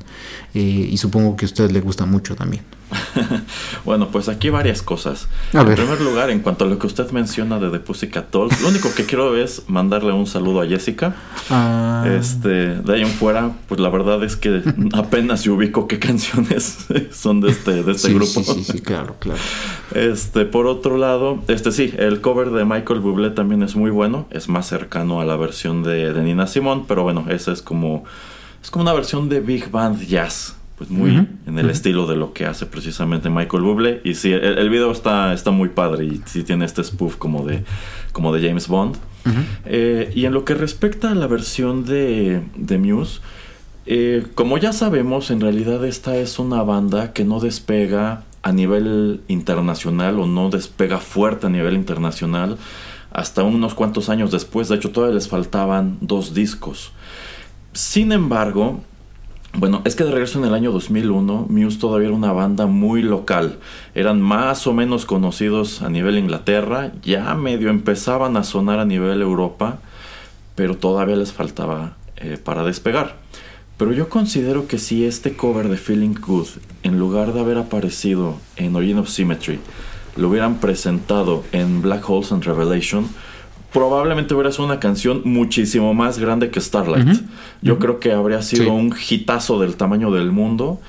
[0.55, 0.61] Eh,
[0.91, 2.65] y supongo que a usted le gusta mucho también.
[3.85, 5.29] Bueno, pues aquí varias cosas.
[5.53, 5.77] A en ver.
[5.77, 8.95] primer lugar, en cuanto a lo que usted menciona de The Pussycat Dolls, lo único
[8.95, 11.15] que quiero es mandarle un saludo a Jessica.
[11.51, 14.63] Ah, Este, de ahí en fuera, pues la verdad es que
[14.93, 18.27] apenas yo ubico qué canciones son de este, de este sí, grupo.
[18.27, 19.41] sí, sí, sí, claro, claro.
[19.95, 24.27] Este, por otro lado, este sí, el cover de Michael Bublé también es muy bueno.
[24.31, 28.05] Es más cercano a la versión de, de Nina Simone, pero bueno, esa es como
[28.63, 30.55] es como una versión de big band jazz,
[30.89, 34.01] pues muy en el estilo de lo que hace precisamente Michael Bublé.
[34.05, 37.47] Y sí, el, el video está está muy padre y sí tiene este spoof como
[37.47, 37.65] de
[38.13, 38.97] como de James Bond.
[39.65, 43.21] Eh, y en lo que respecta a la versión de, de Muse,
[43.87, 49.21] eh, como ya sabemos, en realidad esta es una banda que no despega a nivel
[49.29, 52.59] internacional o no despega fuerte a nivel internacional
[53.13, 54.69] hasta unos cuantos años después.
[54.69, 56.93] De hecho, todavía les faltaban dos discos.
[57.73, 58.83] Sin embargo,
[59.55, 63.03] bueno, es que de regreso en el año 2001, Muse todavía era una banda muy
[63.03, 63.59] local.
[63.95, 69.21] Eran más o menos conocidos a nivel Inglaterra, ya medio empezaban a sonar a nivel
[69.21, 69.79] Europa,
[70.55, 73.17] pero todavía les faltaba eh, para despegar.
[73.77, 76.49] Pero yo considero que si este cover de Feeling Good,
[76.83, 79.59] en lugar de haber aparecido en Origin of Symmetry,
[80.17, 83.09] lo hubieran presentado en Black Holes and Revelation,
[83.73, 87.21] probablemente hubiera sido una canción muchísimo más grande que Starlight.
[87.63, 88.71] Yo creo que habría sido Sí.
[88.71, 90.81] un hitazo del tamaño del mundo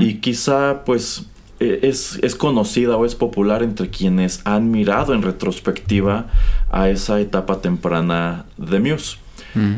[0.00, 1.26] y quizá pues
[1.60, 6.26] eh, es, es conocida o es popular entre quienes han mirado en retrospectiva
[6.72, 9.18] a esa etapa temprana de Muse.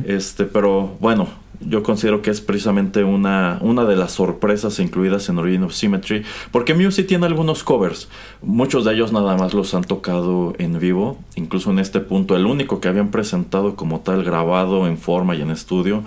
[0.07, 1.29] Este, pero bueno,
[1.67, 6.25] yo considero que es precisamente una, una de las sorpresas incluidas en Origin of Symmetry,
[6.51, 8.09] porque Muse sí tiene algunos covers,
[8.43, 12.47] muchos de ellos nada más los han tocado en vivo, incluso en este punto el
[12.47, 16.05] único que habían presentado como tal grabado en forma y en estudio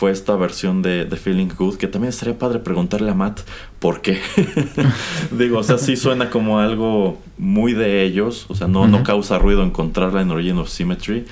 [0.00, 3.40] fue esta versión de, de Feeling Good, que también estaría padre preguntarle a Matt
[3.80, 4.18] por qué.
[5.30, 9.38] Digo, o sea, sí suena como algo muy de ellos, o sea, no, no causa
[9.38, 11.26] ruido encontrarla en Origin of Symmetry,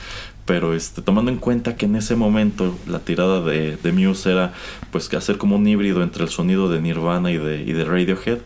[0.49, 4.55] pero este, tomando en cuenta que en ese momento la tirada de, de Muse era
[4.91, 8.39] pues hacer como un híbrido entre el sonido de Nirvana y de, y de Radiohead,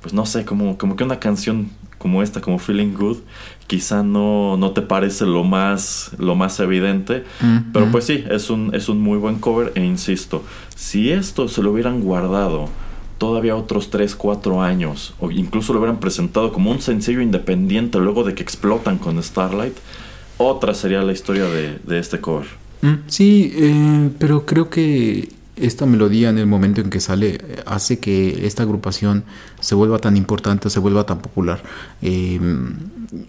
[0.00, 3.16] pues no sé, como, como que una canción como esta, como Feeling Good,
[3.66, 7.90] quizá no, no te parece lo más, lo más evidente, Mm, pero mm.
[7.90, 10.44] pues sí, es un, es un muy buen cover e insisto,
[10.76, 12.68] si esto se lo hubieran guardado
[13.18, 18.22] todavía otros 3, 4 años, o incluso lo hubieran presentado como un sencillo independiente luego
[18.22, 19.76] de que explotan con Starlight,
[20.38, 22.46] otra sería la historia de, de este cover.
[22.82, 27.62] Mm, Sí, eh, pero creo que esta melodía en el momento en que sale eh,
[27.66, 29.24] hace que esta agrupación
[29.60, 31.60] se vuelva tan importante, se vuelva tan popular.
[32.02, 32.38] Eh,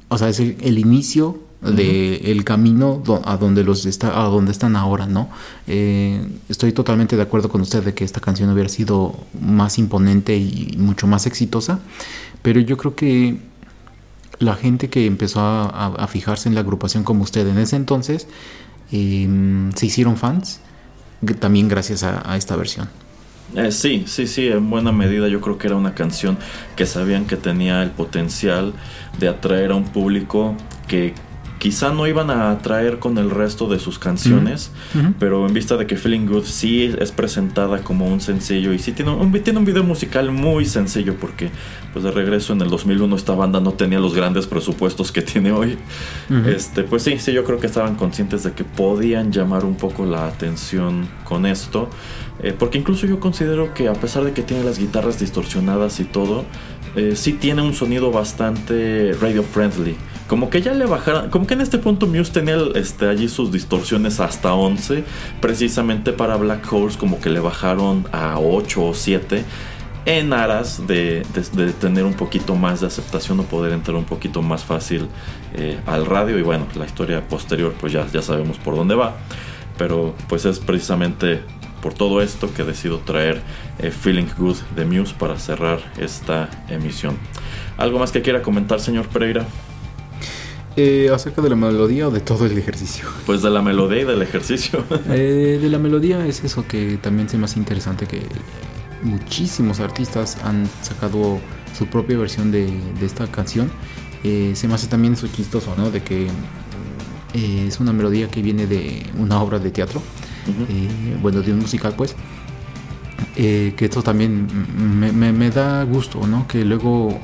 [0.10, 4.52] o sea, es el, el inicio del camino do- a donde los está, a donde
[4.54, 5.28] están ahora, ¿no?
[5.68, 10.38] Eh, estoy totalmente de acuerdo con usted de que esta canción hubiera sido más imponente
[10.38, 11.80] y mucho más exitosa,
[12.44, 13.40] pero yo creo que
[14.40, 18.28] la gente que empezó a, a- fijarse en la agrupación como usted en ese entonces
[18.92, 19.28] eh,
[19.76, 20.62] se hicieron fans
[21.40, 22.90] también gracias a, a esta versión.
[23.56, 26.38] Eh, sí, sí, sí, en buena medida yo creo que era una canción
[26.76, 28.74] que sabían que tenía el potencial
[29.18, 30.56] de atraer a un público
[30.88, 31.14] que
[31.60, 34.72] quizá no iban a atraer con el resto de sus canciones,
[35.20, 38.94] pero en vista de que Feeling Good sí es presentada como un sencillo y sí
[38.94, 41.52] tiene un, tiene un video musical muy sencillo porque
[41.92, 45.52] pues de regreso en el 2001 esta banda no tenía los grandes presupuestos que tiene
[45.52, 45.78] hoy.
[46.48, 50.06] Este, pues sí, sí, yo creo que estaban conscientes de que podían llamar un poco
[50.06, 51.90] la atención con esto.
[52.42, 56.06] eh, porque incluso yo considero que a pesar de que tiene las guitarras distorsionadas y
[56.06, 56.46] todo,
[56.96, 59.98] eh, sí tiene un sonido bastante radio friendly.
[60.30, 63.52] Como que ya le bajaron, como que en este punto Muse tenía este, allí sus
[63.52, 65.04] distorsiones hasta 11,
[65.42, 69.44] precisamente para Black Holes como que le bajaron a 8 o 7
[70.06, 71.26] en aras de,
[71.80, 75.08] tener un poquito más de aceptación o poder entrar un poquito más fácil
[75.56, 79.18] eh, al radio y bueno, la historia posterior pues ya, ya sabemos por dónde va,
[79.80, 81.42] pero pues es precisamente
[81.82, 83.42] por todo esto que decido traer
[83.80, 87.18] eh, Feeling Good de Muse para cerrar esta emisión.
[87.78, 89.48] ¿Algo más que quiera comentar, señor Pereira?
[90.82, 93.06] Eh, ¿Acerca de la melodía o de todo el ejercicio?
[93.26, 94.86] Pues de la melodía y del ejercicio.
[95.10, 98.22] Eh, de la melodía es eso que también se me hace interesante que
[99.04, 101.40] muchísimos artistas han sacado
[101.78, 102.66] su propia versión de,
[103.00, 103.70] de esta canción.
[104.24, 105.92] Eh, se me hace también eso chistoso, ¿no?
[105.92, 106.28] De que
[107.34, 110.02] eh, es una melodía que viene de una obra de teatro,
[110.70, 112.16] eh, bueno, de un musical, pues.
[113.36, 114.48] Eh, que esto también
[114.78, 116.48] me, me- me da gusto, ¿no?
[116.48, 117.20] Que luego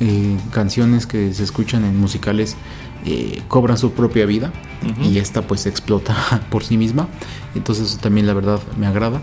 [0.00, 2.56] eh, canciones que se escuchan en musicales
[3.08, 4.52] eh, cobran su propia vida
[5.00, 7.06] y esta pues explota por sí misma.
[7.54, 9.20] Entonces eso también la verdad me agrada.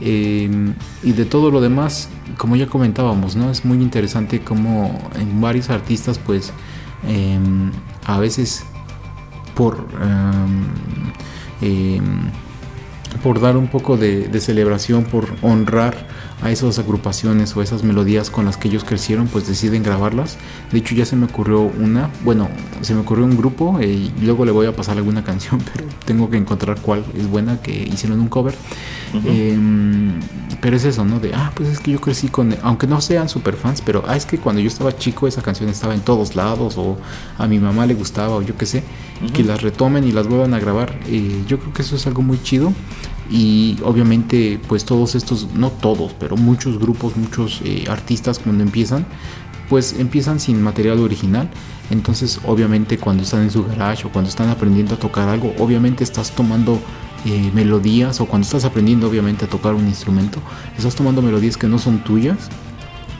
[0.00, 0.48] Eh,
[1.02, 3.50] y de todo lo demás, como ya comentábamos, ¿no?
[3.50, 6.52] Es muy interesante como en varios artistas pues
[7.06, 7.70] em,
[8.06, 8.64] a veces
[9.54, 10.64] por em,
[11.60, 12.30] em,
[13.22, 16.06] por dar un poco de, de celebración, por honrar
[16.42, 20.36] a esas agrupaciones o esas melodías con las que ellos crecieron, pues deciden grabarlas.
[20.70, 22.48] De hecho ya se me ocurrió una, bueno,
[22.82, 25.86] se me ocurrió un grupo eh, y luego le voy a pasar alguna canción, pero
[26.04, 28.54] tengo que encontrar cuál es buena, que hicieron un cover.
[29.24, 30.20] Em,
[30.60, 31.18] pero es eso, ¿no?
[31.18, 34.16] De, ah, pues es que yo crecí con, aunque no sean super fans, pero, ah,
[34.16, 36.98] es que cuando yo estaba chico esa canción estaba en todos lados o
[37.38, 38.82] a mi mamá le gustaba o yo qué sé,
[39.24, 40.98] y que las retomen y las vuelvan a grabar.
[41.06, 42.72] eh, yo creo que eso es algo muy chido
[43.30, 49.06] y obviamente pues todos estos, no todos, pero muchos grupos, muchos eh, artistas cuando empiezan,
[49.68, 51.50] pues empiezan sin material original.
[51.90, 56.04] Entonces, obviamente, cuando están en su garage o cuando están aprendiendo a tocar algo, obviamente
[56.04, 56.80] estás tomando
[57.26, 60.40] eh, melodías o cuando estás aprendiendo, obviamente, a tocar un instrumento,
[60.76, 62.48] estás tomando melodías que no son tuyas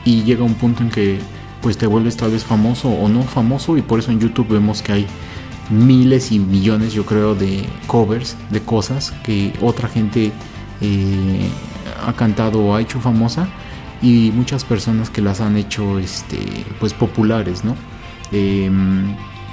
[0.04, 1.18] y llega un punto en que
[1.60, 4.80] pues te vuelves tal vez famoso o no famoso y por eso en YouTube vemos
[4.80, 5.06] que hay
[5.70, 10.32] miles y millones yo creo de covers de cosas que otra gente
[10.80, 11.48] eh,
[12.06, 13.48] ha cantado o ha hecho famosa
[14.00, 16.38] y muchas personas que las han hecho este
[16.80, 17.74] pues populares no
[18.30, 18.70] Eh,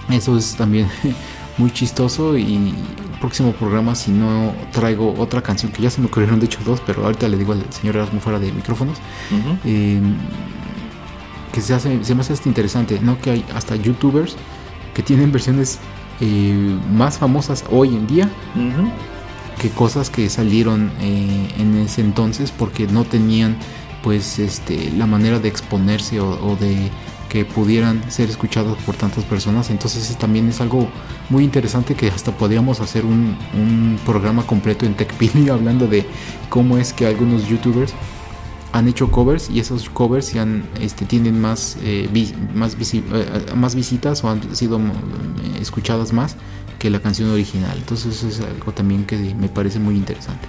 [0.09, 0.87] eso es también
[1.57, 6.07] muy chistoso y el próximo programa si no traigo otra canción que ya se me
[6.07, 8.97] ocurrieron de hecho dos pero ahorita le digo al señor Erasmo fuera de micrófonos.
[9.63, 10.01] Eh,
[11.51, 13.17] que se, hace, se me hace hasta interesante, ¿no?
[13.17, 14.35] Que hay hasta youtubers
[14.93, 15.79] que tienen versiones
[16.21, 18.29] eh, más famosas hoy en día
[19.59, 23.57] que cosas que salieron eh, en ese entonces porque no tenían
[24.03, 26.91] pues este la manera de exponerse o, o de
[27.29, 29.69] que pudieran ser escuchados por tantas personas.
[29.69, 30.87] Entonces también es algo
[31.29, 36.05] muy interesante que hasta podríamos hacer un, un programa completo en TechPili hablando de
[36.49, 37.93] cómo es que algunos youtubers
[38.75, 42.33] han hecho covers y esos covers han, este, tienen más, eh, eh,
[43.55, 44.91] más visitas o han sido mm,
[45.61, 46.35] escuchadas más
[46.77, 47.77] que la canción original.
[47.77, 50.45] Entonces eso es algo también que me parece muy interesante.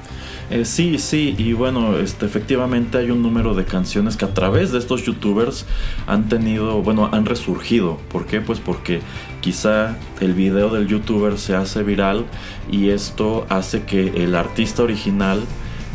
[0.50, 4.72] Eh, sí, sí, y bueno, este, efectivamente hay un número de canciones que a través
[4.72, 5.64] de estos youtubers
[6.08, 7.98] han tenido, bueno, han resurgido.
[8.10, 8.40] ¿Por qué?
[8.40, 9.02] Pues porque
[9.40, 12.24] quizá el video del youtuber se hace viral
[12.72, 15.44] y esto hace que el artista original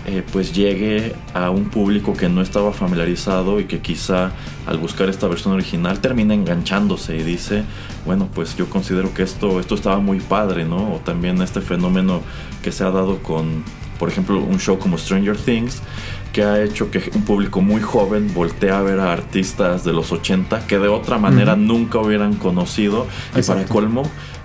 [0.07, 4.31] eh, pues llegue a un público que no estaba familiarizado y que quizá
[4.65, 7.63] al buscar esta versión original termina enganchándose y dice,
[8.05, 10.95] bueno, pues yo considero que esto, esto estaba muy padre, ¿no?
[10.95, 12.21] O también este fenómeno
[12.63, 13.63] que se ha dado con,
[13.99, 15.81] por ejemplo, un show como Stranger Things,
[16.33, 20.11] que ha hecho que un público muy joven voltee a ver a artistas de los
[20.11, 23.05] 80 que de otra manera nunca hubieran conocido.
[23.35, 24.03] Y para colmo,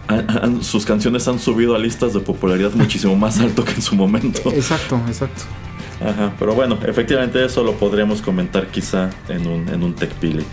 [0.09, 3.95] han- sus canciones han subido a listas de popularidad muchísimo más alto que en su
[3.97, 4.41] momento.
[4.53, 5.43] Exacto, exacto.
[5.99, 10.45] Ajá, pero bueno, efectivamente eso lo podríamos comentar quizá en un, en un Tech Pili.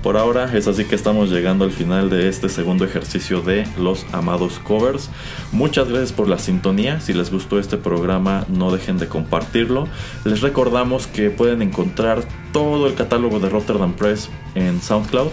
[0.00, 4.06] Por ahora es así que estamos llegando al final de este segundo ejercicio de los
[4.12, 5.10] amados covers.
[5.50, 7.00] Muchas gracias por la sintonía.
[7.00, 9.88] Si les gustó este programa, no dejen de compartirlo.
[10.24, 12.22] Les recordamos que pueden encontrar
[12.52, 15.30] todo el catálogo de Rotterdam Press en SoundCloud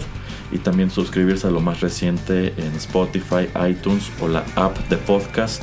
[0.52, 5.62] y también suscribirse a lo más reciente en Spotify, iTunes o la app de podcast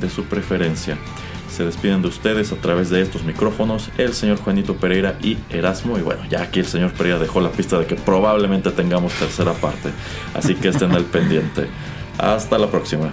[0.00, 0.98] de su preferencia.
[1.50, 5.96] Se despiden de ustedes a través de estos micrófonos el señor Juanito Pereira y Erasmo.
[5.98, 9.52] Y bueno, ya aquí el señor Pereira dejó la pista de que probablemente tengamos tercera
[9.52, 9.90] parte.
[10.34, 11.68] Así que estén al pendiente.
[12.18, 13.12] Hasta la próxima.